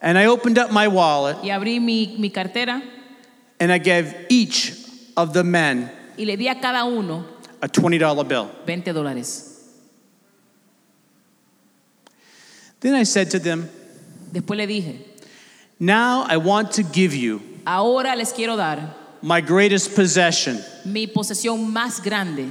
And 0.02 0.18
I 0.18 0.26
opened 0.26 0.58
up 0.58 0.72
my 0.72 0.88
wallet 0.88 1.36
Y 1.44 1.48
abrí 1.50 1.80
mi, 1.80 2.16
mi 2.18 2.28
cartera 2.30 2.82
and 3.60 3.70
I 3.72 3.78
gave 3.78 4.26
each 4.28 4.74
of 5.16 5.32
the 5.32 5.44
men 5.44 5.88
y 6.18 6.24
le 6.24 6.36
di 6.36 6.48
a 6.48 6.54
cada 6.56 6.84
uno 6.84 7.24
a 7.62 7.68
$20 7.68 8.28
bill. 8.28 8.50
20 8.66 8.92
dólares. 8.92 9.48
Then 12.80 12.94
I 12.94 13.04
said 13.04 13.30
to 13.30 13.38
them, 13.38 13.68
Después 14.32 14.56
le 14.56 14.66
dije, 14.66 14.96
Now 15.78 16.24
I 16.28 16.36
want 16.36 16.72
to 16.72 16.82
give 16.82 17.14
you 17.14 17.40
ahora 17.64 18.16
les 18.16 18.32
quiero 18.32 18.56
dar 18.56 18.94
my 19.22 19.40
greatest 19.40 19.94
possession. 19.94 20.58
mi 20.84 21.06
posesión 21.06 21.72
más 21.72 22.02
grande. 22.02 22.50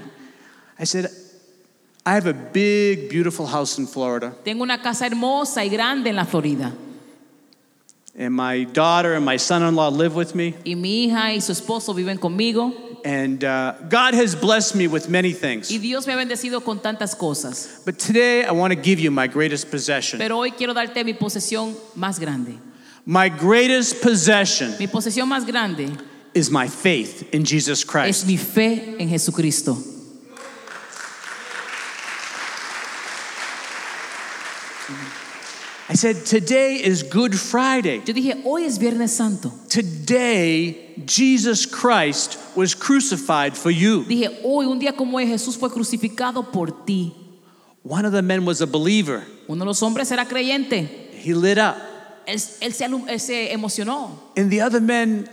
I 0.79 0.85
said, 0.85 1.09
I 2.05 2.13
have 2.13 2.27
a 2.27 2.33
big, 2.33 3.09
beautiful 3.09 3.45
house 3.45 3.77
in 3.77 3.87
Florida, 3.87 4.33
Tengo 4.45 4.63
una 4.63 4.81
casa 4.81 5.05
hermosa 5.05 5.65
y 5.65 5.69
grande 5.69 6.09
en 6.09 6.15
la 6.15 6.23
Florida. 6.25 6.71
And 8.21 8.35
my 8.35 8.65
daughter 8.65 9.15
and 9.15 9.25
my 9.25 9.35
son 9.37 9.63
in 9.63 9.75
law 9.75 9.89
live 9.89 10.15
with 10.15 10.35
me. 10.35 10.53
Y 10.63 10.75
mi 10.75 11.07
hija 11.07 11.33
y 11.33 11.39
su 11.39 11.51
esposo 11.51 11.93
viven 11.95 12.19
conmigo. 12.19 12.71
And 13.03 13.43
uh, 13.43 13.73
God 13.89 14.13
has 14.13 14.35
blessed 14.35 14.75
me 14.75 14.87
with 14.87 15.09
many 15.09 15.33
things. 15.33 15.71
Y 15.71 15.79
Dios 15.79 16.05
me 16.05 16.13
ha 16.13 16.17
bendecido 16.17 16.63
con 16.63 16.79
tantas 16.79 17.17
cosas. 17.17 17.81
But 17.83 17.97
today 17.97 18.45
I 18.45 18.51
want 18.51 18.73
to 18.73 18.79
give 18.79 18.99
you 18.99 19.09
my 19.09 19.25
greatest 19.25 19.71
possession. 19.71 20.19
Pero 20.19 20.37
hoy 20.37 20.51
quiero 20.51 20.75
darte 20.75 21.03
mi 21.03 21.13
posesión 21.13 21.75
más 21.97 22.19
grande. 22.19 22.59
My 23.07 23.27
greatest 23.29 24.03
possession 24.03 24.75
Mi 24.77 24.85
posesión 24.85 25.27
más 25.27 25.47
grande 25.47 25.89
is 26.35 26.51
my 26.51 26.67
faith 26.67 27.27
in 27.33 27.43
Jesus 27.43 27.83
Christ. 27.83 28.21
es 28.21 28.25
mi 28.27 28.37
fe 28.37 28.97
en 28.99 29.09
Jesucristo. 29.09 29.75
Said, 36.01 36.25
Today 36.25 36.83
is 36.83 37.03
Good 37.03 37.35
Friday. 37.37 38.01
Yo 38.03 38.13
dije, 38.13 38.43
hoy 38.43 38.65
es 38.65 38.79
Viernes 38.79 39.11
Santo. 39.11 39.51
Today, 39.69 40.95
Jesus 41.05 41.67
Christ 41.67 42.39
was 42.55 42.73
crucified 42.73 43.55
for 43.55 43.69
you. 43.69 44.03
Dije, 44.05 44.39
hoy, 44.43 44.65
un 44.65 44.79
día 44.79 44.97
como 44.97 45.17
hoy, 45.17 45.27
Jesús 45.27 45.57
fue 45.57 45.69
crucificado 45.69 46.51
por 46.51 46.85
ti. 46.85 47.13
One 47.83 48.05
of 48.05 48.13
the 48.13 48.23
men 48.23 48.45
was 48.45 48.61
a 48.61 48.67
believer. 48.67 49.23
Uno 49.47 49.59
de 49.59 49.65
los 49.65 49.81
hombres 49.81 50.11
era 50.11 50.25
creyente. 50.25 50.89
He 51.13 51.35
lit 51.35 51.59
up. 51.59 51.75
Él, 52.25 52.41
él 52.61 52.73
se, 52.73 52.85
él 52.85 53.19
se 53.19 53.53
emocionó. 53.53 54.17
And 54.35 54.51
the 54.51 54.61
other 54.61 54.81
men, 54.81 55.29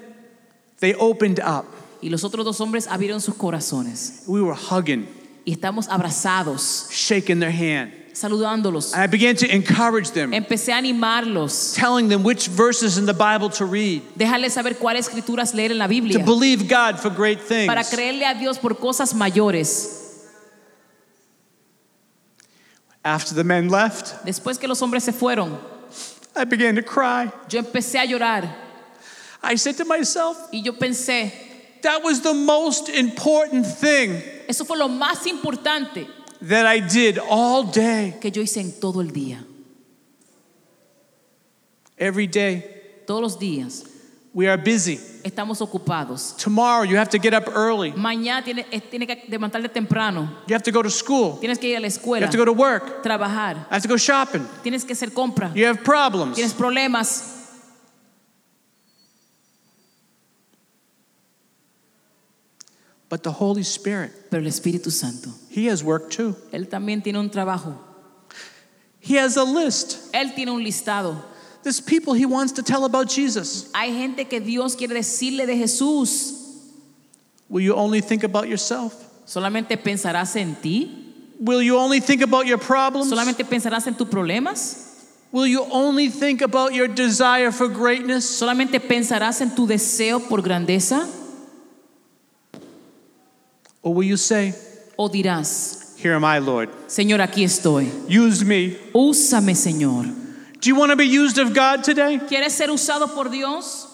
they 0.81 0.95
opened 0.95 1.41
up. 1.41 1.65
Y 2.03 2.11
los 2.11 2.25
otros 2.25 2.45
dos 2.45 2.61
hombres 2.61 2.87
abrieron 2.87 3.23
sus 3.23 3.35
corazones. 3.35 4.25
We 4.27 4.43
were 4.43 4.55
hugging, 4.55 5.09
Y 5.47 5.53
estamos 5.53 5.89
abrazados, 5.89 6.89
shaking 6.91 7.41
their 7.41 7.53
hand. 7.53 7.93
Saludándolos. 8.12 8.92
And 8.92 9.03
I 9.03 9.07
began 9.07 9.37
to 9.37 9.47
encourage 9.55 10.11
them, 10.12 10.33
Empecé 10.33 10.73
a 10.73 10.77
animarlos, 10.81 11.75
telling 11.77 12.09
them 12.09 12.23
which 12.23 12.49
verses 12.49 12.99
in 12.99 13.07
the 13.07 13.14
Bible 13.14 13.51
to 13.51 13.64
read, 13.64 14.03
dejarles 14.16 14.53
saber 14.53 14.75
cuáles 14.75 15.09
escrituras 15.09 15.55
leer 15.55 15.71
en 15.71 15.79
la 15.79 15.87
to 15.87 15.90
Biblia 15.90 16.18
believe 16.25 16.68
God 16.68 16.99
for 17.01 17.11
great 17.11 17.40
things. 17.40 17.66
para 17.66 17.85
creerle 17.85 18.25
a 18.25 18.35
Dios 18.35 18.59
por 18.59 18.75
cosas 18.75 19.14
mayores. 19.14 20.27
After 23.05 23.35
the 23.35 23.44
men 23.44 23.68
left, 23.68 24.25
Después 24.25 24.59
que 24.59 24.68
los 24.68 24.81
hombres 24.83 25.05
se 25.05 25.12
fueron, 25.12 25.59
I 26.37 26.44
began 26.44 26.75
to 26.75 26.83
cry. 26.83 27.31
yo 27.49 27.62
empecé 27.62 27.99
a 28.01 28.07
llorar 28.07 28.49
I 29.42 29.55
said 29.55 29.77
to 29.77 29.85
myself, 29.85 30.37
y 30.53 30.62
yo 30.64 30.73
pensé, 30.73 31.33
that 31.83 32.03
was 32.03 32.21
the 32.23 32.35
most 32.35 32.88
important 32.88 33.64
thing 33.66 34.21
eso 34.49 34.64
fue 34.64 34.77
lo 34.77 34.88
más 34.88 35.27
importante 35.27 36.09
that 36.42 36.66
I 36.66 36.81
did 36.81 37.18
all 37.18 37.64
day, 37.64 38.16
que 38.20 38.31
yo 38.31 38.42
hice 38.42 38.61
en 38.61 38.72
todo 38.81 39.01
el 39.01 39.09
día. 39.12 39.44
every 41.98 42.27
day. 42.27 42.64
Todos 43.07 43.22
los 43.22 43.38
días 43.38 43.85
We 44.35 44.46
are 44.46 44.57
busy. 44.57 45.01
estamos 45.24 45.61
ocupados. 45.61 46.37
Tomorrow, 46.37 46.85
you 46.85 46.96
have 46.96 47.09
to 47.09 47.18
get 47.18 47.35
up 47.35 47.48
early. 47.48 47.92
Mañana 47.92 48.44
tienes 48.44 48.66
tiene 48.88 49.07
que 49.07 49.24
levantarte 49.29 49.68
temprano. 49.72 50.29
You 50.46 50.55
have 50.55 50.62
to 50.62 50.70
go 50.70 50.83
to 50.83 50.90
school. 50.90 51.38
Tienes 51.40 51.59
que 51.59 51.70
ir 51.70 51.77
a 51.77 51.81
la 51.81 51.88
escuela. 51.88 52.20
You 52.20 52.27
have 52.27 52.33
to 52.33 52.38
go 52.38 52.44
to 52.44 52.53
work. 52.53 53.03
trabajar. 53.03 53.66
I 53.68 53.74
have 53.74 53.83
to 53.83 53.88
go 53.88 53.96
shopping. 53.96 54.46
Tienes 54.62 54.85
que 54.85 54.92
hacer 54.92 55.12
compra. 55.12 55.51
You 55.55 55.66
have 55.66 55.83
problems. 55.83 56.37
Tienes 56.37 56.53
problemas. 56.55 57.38
But 63.09 63.23
the 63.23 63.33
Holy 63.33 63.62
Spirit, 63.62 64.31
Pero 64.31 64.42
el 64.42 64.49
Espíritu 64.49 64.90
Santo, 64.90 65.31
He 65.51 65.66
has 65.66 65.83
work 65.83 66.11
too. 66.11 66.37
Él 66.53 66.68
también 66.68 67.03
tiene 67.03 67.18
un 67.18 67.31
trabajo. 67.31 67.75
He 69.01 69.14
has 69.14 69.37
a 69.37 69.44
list. 69.44 70.12
Él 70.12 70.35
tiene 70.35 70.49
un 70.49 70.62
listado. 70.62 71.16
There's 71.62 71.81
people 71.81 72.14
He 72.14 72.27
wants 72.27 72.53
to 72.53 72.62
tell 72.62 72.85
about 72.85 73.09
Jesus. 73.09 73.71
Hay 73.75 73.90
gente 73.92 74.25
que 74.29 74.40
Dios 74.40 74.77
quiere 74.77 74.94
decirle 74.94 75.47
de 75.47 75.57
Jesús. 75.57 76.35
Will 77.49 77.62
you 77.62 77.75
only 77.75 78.03
think 78.03 78.25
about 78.25 78.47
yourself? 78.49 78.94
¿Solamente 79.27 79.77
pensarás 79.79 80.37
en 80.37 80.55
ti? 80.57 81.14
Will 81.40 81.62
you 81.62 81.79
only 81.79 82.01
think 82.01 82.21
about 82.21 82.47
your 82.47 82.59
problems? 82.59 83.11
¿Solamente 83.11 83.44
pensarás 83.44 83.87
en 83.87 83.94
tus 83.94 84.09
problemas? 84.09 84.85
Will 85.31 85.47
you 85.47 85.64
only 85.71 86.09
think 86.09 86.40
about 86.40 86.73
your 86.73 86.88
desire 86.88 87.53
for 87.53 87.68
greatness? 87.68 88.25
¿Solamente 88.25 88.81
pensarás 88.81 89.40
en 89.40 89.55
tu 89.55 89.66
deseo 89.66 90.21
por 90.21 90.42
grandeza? 90.42 91.07
Or 93.83 93.95
will 93.95 94.05
you 94.07 94.17
say, 94.17 94.55
¿O 94.99 95.09
dirás, 95.09 95.97
Here 95.99 96.14
am 96.14 96.25
I, 96.25 96.38
Lord. 96.38 96.69
Señor, 96.88 97.21
aquí 97.21 97.43
estoy? 97.45 97.87
Use 98.09 98.45
me. 98.45 98.77
Úsame, 98.95 99.55
Señor. 99.55 100.05
Do 100.61 100.69
you 100.69 100.77
want 100.77 100.91
to 100.91 100.97
be 100.97 101.07
used 101.07 101.38
of 101.38 101.55
God 101.55 101.83
today? 101.85 102.19
¿Quieres 102.19 102.51
ser 102.53 102.69
usado 102.69 103.12
por 103.14 103.29
Dios? 103.29 103.87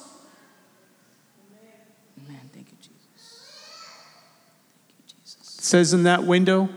Amen. 2.27 2.41
Thank 2.53 2.71
you, 2.71 2.77
Jesus. 5.25 5.59
It 5.59 5.65
says 5.65 5.93
in 5.95 6.03
that 6.05 6.25
window, 6.25 6.69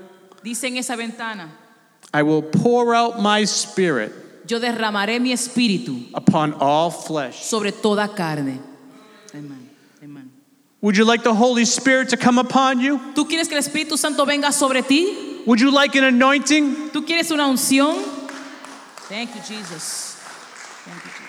Dice 0.44 0.64
en 0.66 0.78
esa 0.78 0.96
ventana, 0.96 1.50
I 2.14 2.24
will 2.24 2.42
pour 2.42 2.94
out 2.96 3.22
my 3.22 3.44
spirit 3.46 4.14
yo 4.50 4.60
derramaré 4.60 5.20
mi 5.20 5.34
espíritu 5.34 6.06
upon 6.14 6.54
all 6.60 6.90
flesh. 6.90 7.44
sobre 7.44 7.72
toda 7.72 8.08
carne. 8.08 8.60
Amen. 9.34 9.67
Would 10.82 10.96
you 10.96 11.06
like 11.06 11.24
the 11.24 11.34
Holy 11.34 11.66
Spirit 11.66 12.10
to 12.10 12.18
come 12.18 12.38
upon 12.38 12.80
you? 12.80 13.00
¿Tú 13.16 13.28
quieres 13.28 13.48
que 13.48 13.58
el 13.58 13.64
Espíritu 13.64 13.98
Santo 13.98 14.26
venga 14.26 14.52
sobre 14.52 14.84
ti? 14.84 15.42
Would 15.46 15.60
you 15.60 15.72
like 15.72 15.96
an 15.96 16.04
anointing? 16.04 16.90
¿Tú 16.92 17.06
quieres 17.06 17.32
una 17.32 17.48
unción? 17.48 17.96
Thank 19.10 19.34
you, 19.36 19.42
Jesus. 19.42 20.18
Thank 20.86 21.04
you, 21.04 21.10
Jesus. 21.10 21.28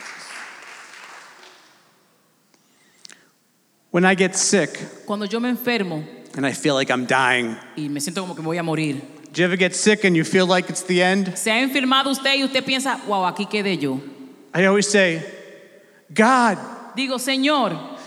When 3.90 4.04
I 4.04 4.14
get 4.14 4.36
sick 4.36 4.70
Cuando 5.06 5.24
yo 5.26 5.40
me 5.40 5.48
enfermo 5.48 6.04
and 6.36 6.44
I 6.46 6.52
feel 6.52 6.74
like 6.74 6.90
I'm 6.90 7.06
dying, 7.06 7.56
y 7.76 7.88
me 7.88 8.00
siento 8.00 8.20
como 8.20 8.34
que 8.34 8.42
me 8.42 8.48
voy 8.48 8.58
a 8.58 8.62
morir. 8.62 9.00
do 9.32 9.40
you 9.40 9.44
ever 9.46 9.56
get 9.56 9.74
sick 9.74 10.04
and 10.04 10.14
you 10.14 10.24
feel 10.24 10.46
like 10.46 10.68
it's 10.68 10.82
the 10.82 11.02
end? 11.02 11.36
Se 11.36 11.50
ha 11.50 11.60
enfermado 11.60 12.10
usted 12.10 12.34
y 12.34 12.44
usted 12.44 12.64
piensa, 12.64 13.00
wow, 13.06 13.24
aquí 13.24 13.46
quedé 13.48 13.78
yo. 13.80 14.00
I 14.54 14.66
always 14.66 14.88
say, 14.88 15.22
God, 16.12 16.58
Digo, 16.96 17.18
Señor, 17.18 17.97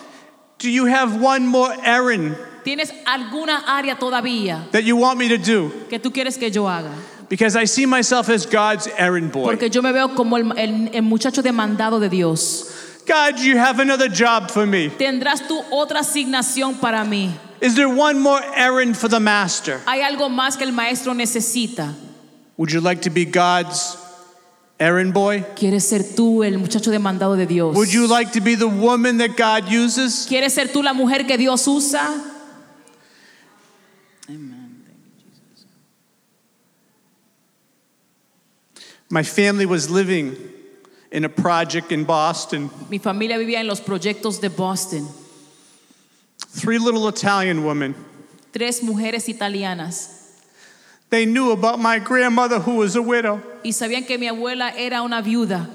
do 0.61 0.69
you 0.69 0.85
have 0.85 1.15
one 1.21 1.45
more 1.47 1.73
errand 1.83 2.35
¿tienes 2.63 2.91
alguna 3.05 3.63
área 3.67 3.95
todavía 3.97 4.69
that 4.71 4.83
you 4.83 4.95
want 4.95 5.17
me 5.17 5.27
to 5.27 5.37
do? 5.37 5.71
que 5.89 5.97
tú 5.99 6.11
quieres 6.13 6.37
que 6.37 6.49
yo 6.51 6.63
haga? 6.67 6.91
Because 7.29 7.55
I 7.55 7.63
see 7.65 7.85
myself 7.85 8.27
as 8.29 8.45
God's 8.45 8.87
errand 8.97 9.31
boy. 9.31 9.45
Porque 9.55 9.69
yo 9.71 9.81
me 9.81 9.91
veo 9.93 10.09
como 10.15 10.35
el, 10.35 10.51
el- 10.57 10.89
el 10.93 11.01
muchacho 11.01 11.41
demandado 11.41 11.97
de 11.99 12.09
Dios. 12.09 12.65
God, 13.07 13.39
you 13.39 13.57
have 13.57 13.79
another 13.79 14.09
job 14.09 14.51
for 14.51 14.65
me? 14.67 14.89
¿Tendrás 14.89 15.47
tú 15.47 15.63
otra 15.71 16.01
asignación 16.01 16.79
para 16.79 17.03
mí? 17.05 17.31
Is 17.61 17.75
there 17.75 17.87
one 17.87 18.19
more 18.19 18.41
errand 18.55 18.97
for 18.97 19.07
the 19.07 19.19
master? 19.19 19.79
¿Hay 19.87 20.01
algo 20.01 20.29
más 20.29 20.57
que 20.57 20.65
el 20.65 20.73
maestro 20.73 21.13
necesita? 21.13 21.93
Would 22.57 22.71
you 22.73 22.81
like 22.81 23.01
to 23.03 23.09
be 23.09 23.23
God's 23.25 23.95
errand 24.81 25.13
boy? 25.13 25.45
¿Quieres 25.55 25.85
ser 25.87 26.03
tú 26.15 26.43
el 26.43 26.57
muchacho 26.57 26.89
demandado 26.89 27.37
de 27.37 27.45
Dios? 27.45 27.75
Would 27.75 27.89
you 27.89 28.07
like 28.07 28.31
to 28.33 28.41
be 28.41 28.55
the 28.55 28.67
woman 28.67 29.19
that 29.19 29.37
God 29.37 29.71
uses? 29.71 30.25
¿Quieres 30.27 30.53
ser 30.53 30.69
tú 30.69 30.83
la 30.83 30.93
mujer 30.93 31.27
que 31.27 31.37
Dios 31.37 31.67
usa? 31.67 32.09
Amen. 34.27 34.71
My 39.11 39.23
family 39.23 39.65
was 39.65 39.89
living 39.89 40.37
in 41.11 41.25
a 41.25 41.29
project 41.29 41.91
in 41.91 42.05
Boston. 42.05 42.69
Mi 42.89 42.97
familia 42.97 43.37
vivía 43.37 43.59
en 43.59 43.67
los 43.67 43.81
proyectos 43.81 44.39
de 44.39 44.47
Boston. 44.47 45.05
Three 46.53 46.79
little 46.79 47.09
Italian 47.09 47.65
women. 47.65 47.93
Tres 48.53 48.81
mujeres 48.81 49.27
italianas. 49.27 50.20
They 51.11 51.25
knew 51.25 51.51
about 51.51 51.77
my 51.79 51.99
grandmother 51.99 52.59
who 52.59 52.77
was 52.77 52.95
a 52.95 53.01
widow. 53.01 53.41
Y 53.63 53.71
sabían 53.71 54.07
que 54.07 54.17
mi 54.17 54.27
abuela 54.27 54.73
era 54.75 55.03
una 55.03 55.21
viuda. 55.21 55.67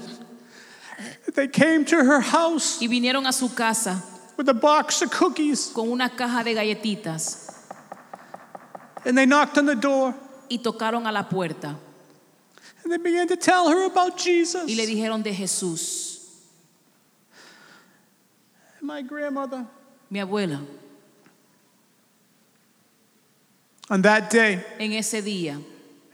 They 1.35 1.46
came 1.46 1.85
to 1.85 1.96
her 2.03 2.20
house 2.20 2.81
Y 2.81 2.88
vinieron 2.88 3.27
a 3.27 3.33
su 3.33 3.51
casa 3.55 4.03
with 4.38 4.49
a 4.49 4.55
box 4.55 5.03
of 5.03 5.11
cookies 5.11 5.70
con 5.75 5.88
una 5.90 6.09
caja 6.09 6.42
de 6.42 6.55
galletitas. 6.55 7.44
and 9.05 9.16
they 9.16 9.27
knocked 9.27 9.57
on 9.59 9.66
the 9.66 9.77
door 9.77 10.14
Y 10.51 10.57
tocaron 10.59 11.07
a 11.07 11.12
la 11.12 11.22
puerta. 11.25 11.77
and 12.83 12.92
they 12.92 12.96
began 12.96 13.29
to 13.29 13.37
tell 13.37 13.68
her 13.68 13.85
about 13.87 14.12
Y 14.27 14.33
le 14.33 14.44
Jesus. 14.44 14.70
dijeron 14.70 15.22
de 15.22 15.33
Jesús. 15.35 16.14
My 18.81 19.03
grandmother, 19.03 19.66
Mi 20.09 20.20
abuela, 20.20 20.61
on 23.88 24.03
that 24.03 24.31
day 24.31 24.64
en 24.79 24.92
ese 24.92 25.22
día, 25.22 25.59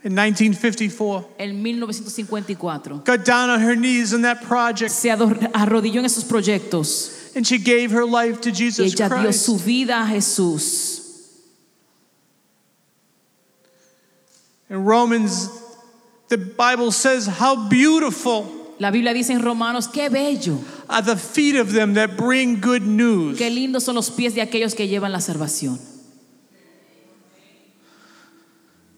in 0.03 0.13
1954, 0.13 1.25
en 1.39 1.63
1954, 1.63 3.03
got 3.05 3.23
down 3.25 3.49
on 3.49 3.59
her 3.61 3.75
knees 3.75 4.13
in 4.13 4.21
that 4.21 4.41
project 4.43 4.91
se 4.91 5.09
arrodilló 5.09 5.99
en 5.99 6.05
esos 6.05 6.23
proyectos 6.23 7.35
and 7.35 7.47
she 7.47 7.57
gave 7.57 7.91
her 7.91 8.05
life 8.05 8.41
to 8.41 8.51
Jesus 8.51 8.93
ella 8.93 9.09
dio 9.09 9.23
Christ. 9.23 9.45
su 9.45 9.57
vida 9.57 10.01
a 10.01 10.05
Jesús. 10.05 10.99
In 14.69 14.85
Romans, 14.85 15.49
the 16.29 16.37
Bible 16.37 16.91
says, 16.91 17.27
How 17.27 17.67
beautiful 17.69 18.47
La 18.79 18.89
Biblia 18.91 19.13
dice 19.13 19.29
en 19.29 19.41
Romanos, 19.41 19.87
qué 19.87 20.09
bello, 20.09 20.57
are 20.89 21.03
the 21.03 21.15
feet 21.15 21.55
of 21.55 21.71
them 21.71 21.93
that 21.93 22.17
bring 22.17 22.59
good 22.59 22.81
news. 22.81 23.37
qué 23.37 23.49
lindos 23.49 23.83
son 23.83 23.95
los 23.95 24.09
pies 24.09 24.33
de 24.33 24.41
aquellos 24.41 24.73
que 24.75 24.87
llevan 24.87 25.11
la 25.11 25.19
salvación. 25.21 25.79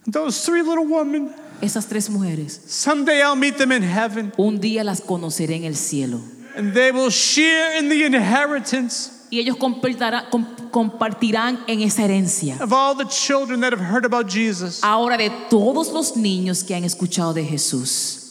Those 0.08 0.44
three 0.46 0.62
little 0.62 0.86
women, 0.86 1.34
Esas 1.62 1.88
tres 1.88 2.10
mujeres, 2.10 2.60
someday 2.68 3.22
I'll 3.24 3.36
meet 3.36 3.58
them 3.58 3.72
in 3.72 3.82
heaven 3.82 4.32
un 4.38 4.60
día 4.60 4.84
las 4.84 5.02
conoceré 5.02 5.56
en 5.56 5.64
el 5.66 5.76
cielo. 5.76 6.20
and 6.56 6.74
they 6.74 6.92
will 6.92 7.10
share 7.10 7.78
in 7.80 7.90
the 7.90 8.04
inheritance 8.06 9.12
Y 9.32 9.40
ellos 9.40 9.58
compartirán, 9.58 10.30
com- 10.30 10.46
compartirán 10.72 11.60
en 11.68 11.82
esa 11.82 12.04
herencia. 12.04 12.62
of 12.62 12.72
all 12.72 12.94
the 12.96 13.06
children 13.06 13.62
that 13.62 13.74
have 13.74 13.82
heard 13.82 14.06
about 14.06 14.28
Jesus. 14.30 14.82
Ahora 14.84 15.18
de 15.18 15.30
todos 15.50 15.92
los 15.92 16.16
niños 16.16 16.64
que 16.64 16.76
han 16.76 16.84
escuchado 16.84 17.34
de 17.34 17.44
Jesús. 17.44 18.22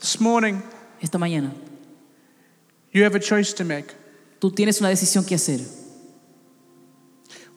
This 0.00 0.18
morning, 0.20 0.60
Esta 1.00 1.18
mañana, 1.18 1.52
you 2.92 3.04
have 3.04 3.14
a 3.14 3.20
choice 3.20 3.52
to 3.54 3.64
make. 3.64 3.92
tú 4.40 4.50
tienes 4.50 4.80
una 4.80 4.88
decisión 4.90 5.24
que 5.24 5.34
hacer. 5.36 5.60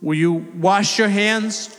Will 0.01 0.17
you 0.19 0.45
wash 0.59 0.99
your 0.99 1.09
hands? 1.09 1.69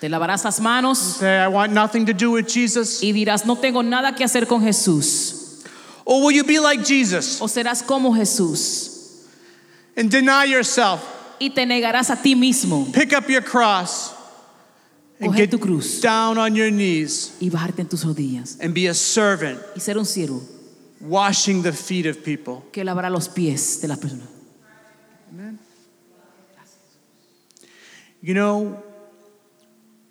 Te 0.00 0.08
lavarás 0.08 0.44
las 0.44 0.60
manos 0.60 0.98
Say, 1.18 1.38
I 1.38 1.48
want 1.48 1.72
nothing 1.72 2.06
to 2.06 2.12
do 2.12 2.30
with 2.32 2.46
Jesus? 2.46 3.02
y 3.02 3.12
dirás, 3.12 3.44
no 3.44 3.56
tengo 3.56 3.82
nada 3.82 4.14
que 4.14 4.24
hacer 4.24 4.46
con 4.46 4.60
Jesús. 4.62 5.64
Or 6.04 6.22
will 6.24 6.32
you 6.32 6.44
be 6.44 6.58
like 6.60 6.84
Jesus 6.84 7.40
O 7.40 7.46
serás 7.46 7.82
como 7.84 8.12
Jesús 8.14 9.24
and 9.96 10.10
deny 10.10 10.44
yourself? 10.44 11.00
y 11.40 11.50
te 11.50 11.64
negarás 11.66 12.10
a 12.10 12.16
ti 12.22 12.34
mismo. 12.34 12.92
Pick 12.92 13.12
up 13.12 13.28
your 13.28 13.42
cross 13.42 14.12
and 15.20 15.30
coger 15.32 15.36
get 15.36 15.50
tu 15.50 15.58
cruz 15.58 16.00
down 16.00 16.38
on 16.38 16.54
your 16.54 16.70
knees 16.70 17.32
y 17.40 17.48
bajarte 17.50 17.80
en 17.80 17.88
tus 17.88 18.04
rodillas 18.04 18.56
and 18.60 18.72
be 18.74 18.86
a 18.86 18.94
servant, 18.94 19.58
y 19.74 19.80
ser 19.80 19.98
un 19.98 20.04
siervo 20.04 20.40
washing 21.00 21.62
the 21.62 21.72
feet 21.72 22.06
of 22.06 22.22
people. 22.24 22.62
que 22.72 22.84
lavará 22.84 23.10
los 23.10 23.28
pies 23.28 23.80
de 23.80 23.88
las 23.88 23.98
personas. 23.98 24.28
You 28.20 28.34
know, 28.34 28.82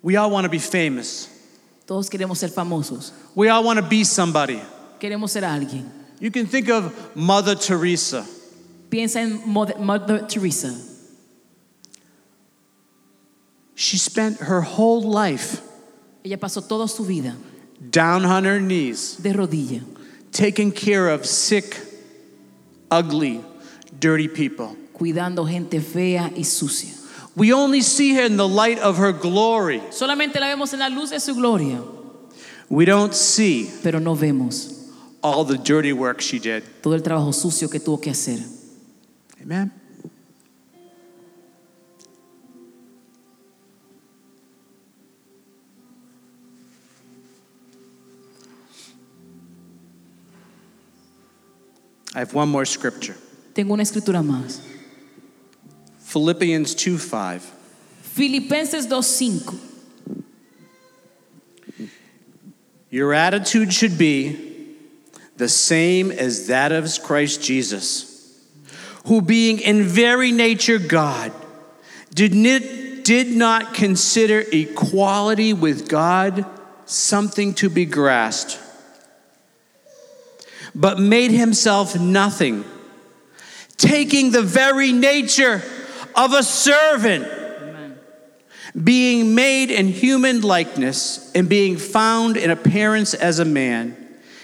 we 0.02 0.16
all 0.16 0.30
want 0.30 0.44
to 0.44 0.48
be 0.48 0.58
famous. 0.58 1.28
Todos 1.86 2.08
queremos 2.10 2.36
ser 2.36 2.48
famosos, 2.48 3.12
We 3.34 3.48
all 3.48 3.64
want 3.64 3.78
to 3.78 3.82
be 3.86 4.04
somebody. 4.04 4.60
queremos 5.00 5.30
ser 5.30 5.42
alguien. 5.42 5.90
You 6.20 6.30
can 6.30 6.46
think 6.46 6.68
of 6.68 7.16
Mother 7.16 7.54
Teresa. 7.54 8.26
Piensa 8.90 9.16
en 9.16 9.40
Mother, 9.46 9.78
Mother 9.78 10.26
Teresa. 10.26 10.74
She 13.74 13.96
spent 13.96 14.38
her 14.40 14.60
whole 14.60 15.02
life 15.02 15.62
Ella 16.24 16.36
pasó 16.36 16.66
toda 16.66 16.88
su 16.88 17.04
vida 17.04 17.36
down 17.90 18.24
on 18.24 18.44
her 18.44 18.60
knees, 18.60 19.16
de 19.16 19.32
rodilla, 19.32 19.82
taking 20.32 20.72
care 20.72 21.08
of 21.08 21.24
sick, 21.24 21.76
ugly, 22.90 23.40
dirty 24.00 24.26
people. 24.26 24.76
cuidando 24.92 25.48
gente 25.48 25.80
fea 25.80 26.32
y 26.36 26.42
sucia. 26.42 26.92
We 27.38 27.52
only 27.52 27.82
see 27.82 28.14
her 28.16 28.22
in 28.26 28.36
the 28.36 28.48
light 28.48 28.80
of 28.80 28.98
her 28.98 29.12
glory. 29.12 29.80
Solamente 29.90 30.40
la 30.40 30.48
vemos 30.48 30.72
en 30.72 30.80
la 30.80 30.88
luz 30.88 31.10
de 31.10 31.20
su 31.20 31.34
gloria, 31.34 31.80
We 32.68 32.84
don't 32.84 33.14
see 33.14 33.70
pero 33.82 33.98
no 34.00 34.14
vemos 34.16 34.74
all 35.22 35.44
the 35.44 35.56
dirty 35.56 35.92
work 35.92 36.20
she 36.20 36.38
did. 36.40 36.62
todo 36.82 36.94
el 36.94 37.02
trabajo 37.02 37.32
sucio 37.32 37.70
que 37.70 37.78
tuvo 37.78 38.00
que 38.00 38.10
hacer. 38.10 38.40
Amen. 39.40 39.70
I 52.14 52.20
have 52.20 52.34
one 52.34 52.48
more 52.48 52.64
scripture. 52.64 53.14
Tengo 53.54 53.74
una 53.74 53.82
escritura 53.82 54.22
más. 54.22 54.60
Philippians 56.08 56.74
2 56.74 56.96
5. 56.96 57.52
Filipenses 58.00 58.86
2:5. 58.86 59.58
Your 62.88 63.12
attitude 63.12 63.74
should 63.74 63.98
be 63.98 64.74
the 65.36 65.50
same 65.50 66.10
as 66.10 66.46
that 66.46 66.72
of 66.72 66.90
Christ 67.02 67.42
Jesus, 67.42 68.40
who 69.04 69.20
being 69.20 69.58
in 69.58 69.82
very 69.82 70.32
nature 70.32 70.78
God, 70.78 71.30
did 72.14 72.34
not, 72.34 72.62
did 73.04 73.36
not 73.36 73.74
consider 73.74 74.42
equality 74.50 75.52
with 75.52 75.90
God 75.90 76.46
something 76.86 77.52
to 77.52 77.68
be 77.68 77.84
grasped, 77.84 78.58
but 80.74 80.98
made 80.98 81.32
himself 81.32 82.00
nothing, 82.00 82.64
taking 83.76 84.30
the 84.30 84.40
very 84.40 84.90
nature 84.90 85.62
of 86.18 86.32
a 86.32 86.42
servant 86.42 87.26
being 88.82 89.36
made 89.36 89.70
in 89.70 89.86
human 89.86 90.40
likeness 90.40 91.30
and 91.32 91.48
being 91.48 91.76
found 91.76 92.36
in 92.36 92.50
appearance 92.50 93.14
as 93.14 93.38
a 93.38 93.44
man, 93.44 93.96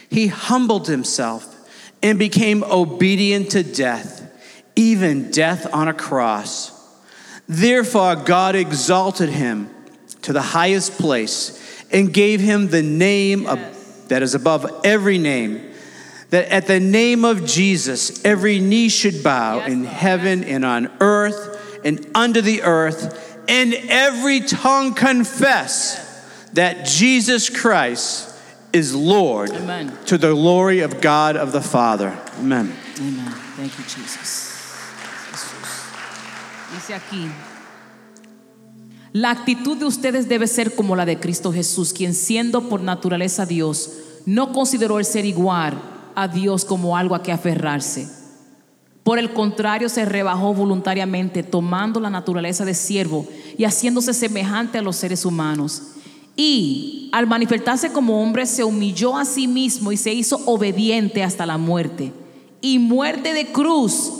he 0.09 0.29
humbled 0.29 0.87
himself 0.87 1.51
and 2.01 2.17
became 2.17 2.63
obedient 2.63 3.51
to 3.51 3.65
death, 3.65 4.23
even 4.77 5.33
death 5.33 5.67
on 5.75 5.89
a 5.89 5.93
cross. 5.93 6.71
Therefore, 7.49 8.15
God 8.15 8.55
exalted 8.55 9.29
him 9.29 9.69
to 10.23 10.33
the 10.33 10.43
highest 10.43 10.93
place 10.93 11.85
and 11.91 12.15
gave 12.15 12.41
him 12.41 12.69
the 12.69 12.83
name 12.83 13.47
of, 13.47 13.59
that 14.09 14.23
is 14.23 14.37
above 14.37 14.81
every 14.85 15.19
name. 15.19 15.73
That 16.31 16.49
at 16.49 16.67
the 16.67 16.81
name 16.81 17.25
of 17.25 17.45
Jesus, 17.45 18.25
every 18.25 18.61
knee 18.61 18.89
should 18.89 19.23
bow 19.23 19.57
Yes, 19.57 19.73
in 19.73 19.85
heaven 19.85 20.45
and 20.45 20.65
on 20.65 20.91
earth 21.01 21.55
and 21.85 22.07
under 22.15 22.41
the 22.41 22.63
earth, 22.63 23.45
and 23.49 23.75
every 23.89 24.41
tongue 24.41 24.95
confess 24.95 26.01
that 26.55 26.87
Jesus 26.87 27.51
Christ 27.51 28.35
is 28.73 28.95
Lord 28.95 29.51
Amen. 29.51 29.97
to 30.07 30.19
the 30.19 30.33
glory 30.33 30.81
of 30.81 31.01
God 31.01 31.37
of 31.37 31.53
the 31.53 31.61
Father. 31.61 32.19
Amen. 32.39 32.75
Amen. 32.99 33.31
Thank 33.57 33.79
you, 33.79 33.85
Jesus. 33.85 34.51
Dice 36.75 36.95
aquí, 36.95 37.31
la 39.13 39.31
actitud 39.31 39.79
de 39.79 39.85
ustedes 39.85 40.29
debe 40.29 40.49
ser 40.49 40.75
como 40.75 40.97
la 40.97 41.05
de 41.05 41.21
Cristo 41.21 41.53
Jesús, 41.53 41.93
quien 41.93 42.15
siendo 42.15 42.69
por 42.69 42.81
naturaleza 42.81 43.47
Dios, 43.47 43.91
no 44.27 44.53
consideró 44.53 44.99
el 44.99 45.05
ser 45.05 45.25
igual 45.25 45.81
a 46.17 46.27
Dios 46.27 46.65
como 46.65 46.97
algo 46.97 47.15
a 47.15 47.23
que 47.23 47.31
aferrarse. 47.31 48.09
Por 49.05 49.19
el 49.19 49.35
contrario, 49.35 49.91
se 49.91 50.07
rebajó 50.07 50.55
voluntariamente, 50.55 51.43
tomando 51.43 52.01
la 52.01 52.09
naturaleza 52.09 52.65
de 52.65 52.73
siervo 52.73 53.27
y 53.59 53.65
haciéndose 53.65 54.15
semejante 54.15 54.79
a 54.79 54.83
los 54.83 54.97
seres 54.97 55.27
humanos. 55.27 55.83
Y 56.37 57.11
al 57.13 57.27
manifestarse 57.27 57.93
como 57.93 58.23
hombre, 58.23 58.47
se 58.47 58.65
humilló 58.65 59.19
a 59.19 59.27
sí 59.27 59.47
mismo 59.47 59.93
y 59.93 59.99
se 59.99 60.15
hizo 60.15 60.41
obediente 60.47 61.23
hasta 61.23 61.45
la 61.45 61.59
muerte. 61.59 62.15
Y 62.63 62.79
muerte 62.79 63.35
de 63.35 63.53
cruz. 63.53 64.11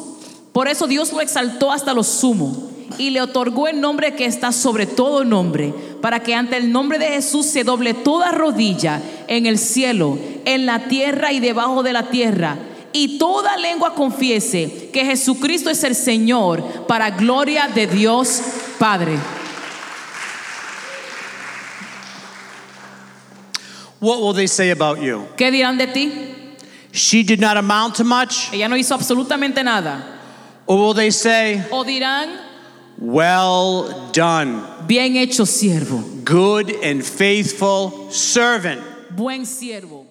Por 0.53 0.69
eso 0.69 0.87
Dios 0.87 1.15
lo 1.15 1.23
exaltó 1.23 1.73
hasta 1.73 1.95
lo 1.95 2.05
sumo 2.05 2.71
y 2.99 3.09
le 3.09 3.23
otorgó 3.23 3.67
el 3.67 3.81
nombre 3.81 4.15
que 4.15 4.27
está 4.27 4.53
sobre 4.53 4.87
todo 4.87 5.25
nombre, 5.25 5.73
para 6.03 6.21
que 6.23 6.35
ante 6.35 6.59
el 6.59 6.71
nombre 6.71 6.99
de 6.99 7.07
Jesús 7.07 7.47
se 7.47 7.65
doble 7.65 7.95
toda 7.95 8.31
rodilla 8.33 9.01
en 9.29 9.47
el 9.47 9.59
cielo, 9.59 10.19
en 10.45 10.67
la 10.67 10.87
tierra 10.89 11.33
y 11.33 11.41
debajo 11.41 11.83
de 11.83 11.95
la 11.95 12.11
tierra 12.11 12.59
y 12.95 13.19
toda 13.19 13.57
lengua 13.57 13.93
confiese 13.95 14.89
que 14.93 15.05
Jesucristo 15.05 15.69
es 15.69 15.83
el 15.83 15.97
Señor 15.97 16.87
para 16.87 17.11
gloria 17.11 17.67
de 17.67 17.89
Dios 17.89 18.41
Padre. 18.79 19.19
What 24.01 24.21
will 24.21 24.33
they 24.33 24.47
say 24.47 24.71
about 24.71 25.01
you? 25.01 25.27
¿Qué 25.37 25.51
dirán 25.51 25.77
de 25.77 25.89
ti? 25.89 26.13
She 26.93 27.25
did 27.25 27.41
not 27.41 27.57
amount 27.57 27.97
to 27.97 28.05
much? 28.05 28.53
Ella 28.53 28.69
no 28.69 28.77
hizo 28.77 28.95
absolutamente 28.95 29.65
nada. 29.65 30.05
Or 30.67 30.79
will 30.79 30.95
they 30.95 31.11
say, 31.11 31.63
O 31.73 31.83
dirán, 31.85 32.39
Well 32.97 34.11
done, 34.13 34.63
bien 34.87 35.17
hecho 35.17 35.45
siervo, 35.45 36.25
good 36.25 36.71
and 36.85 37.03
faithful 37.03 38.13
servant? 38.13 38.81
buen 39.11 39.45
siervo. 39.47 40.04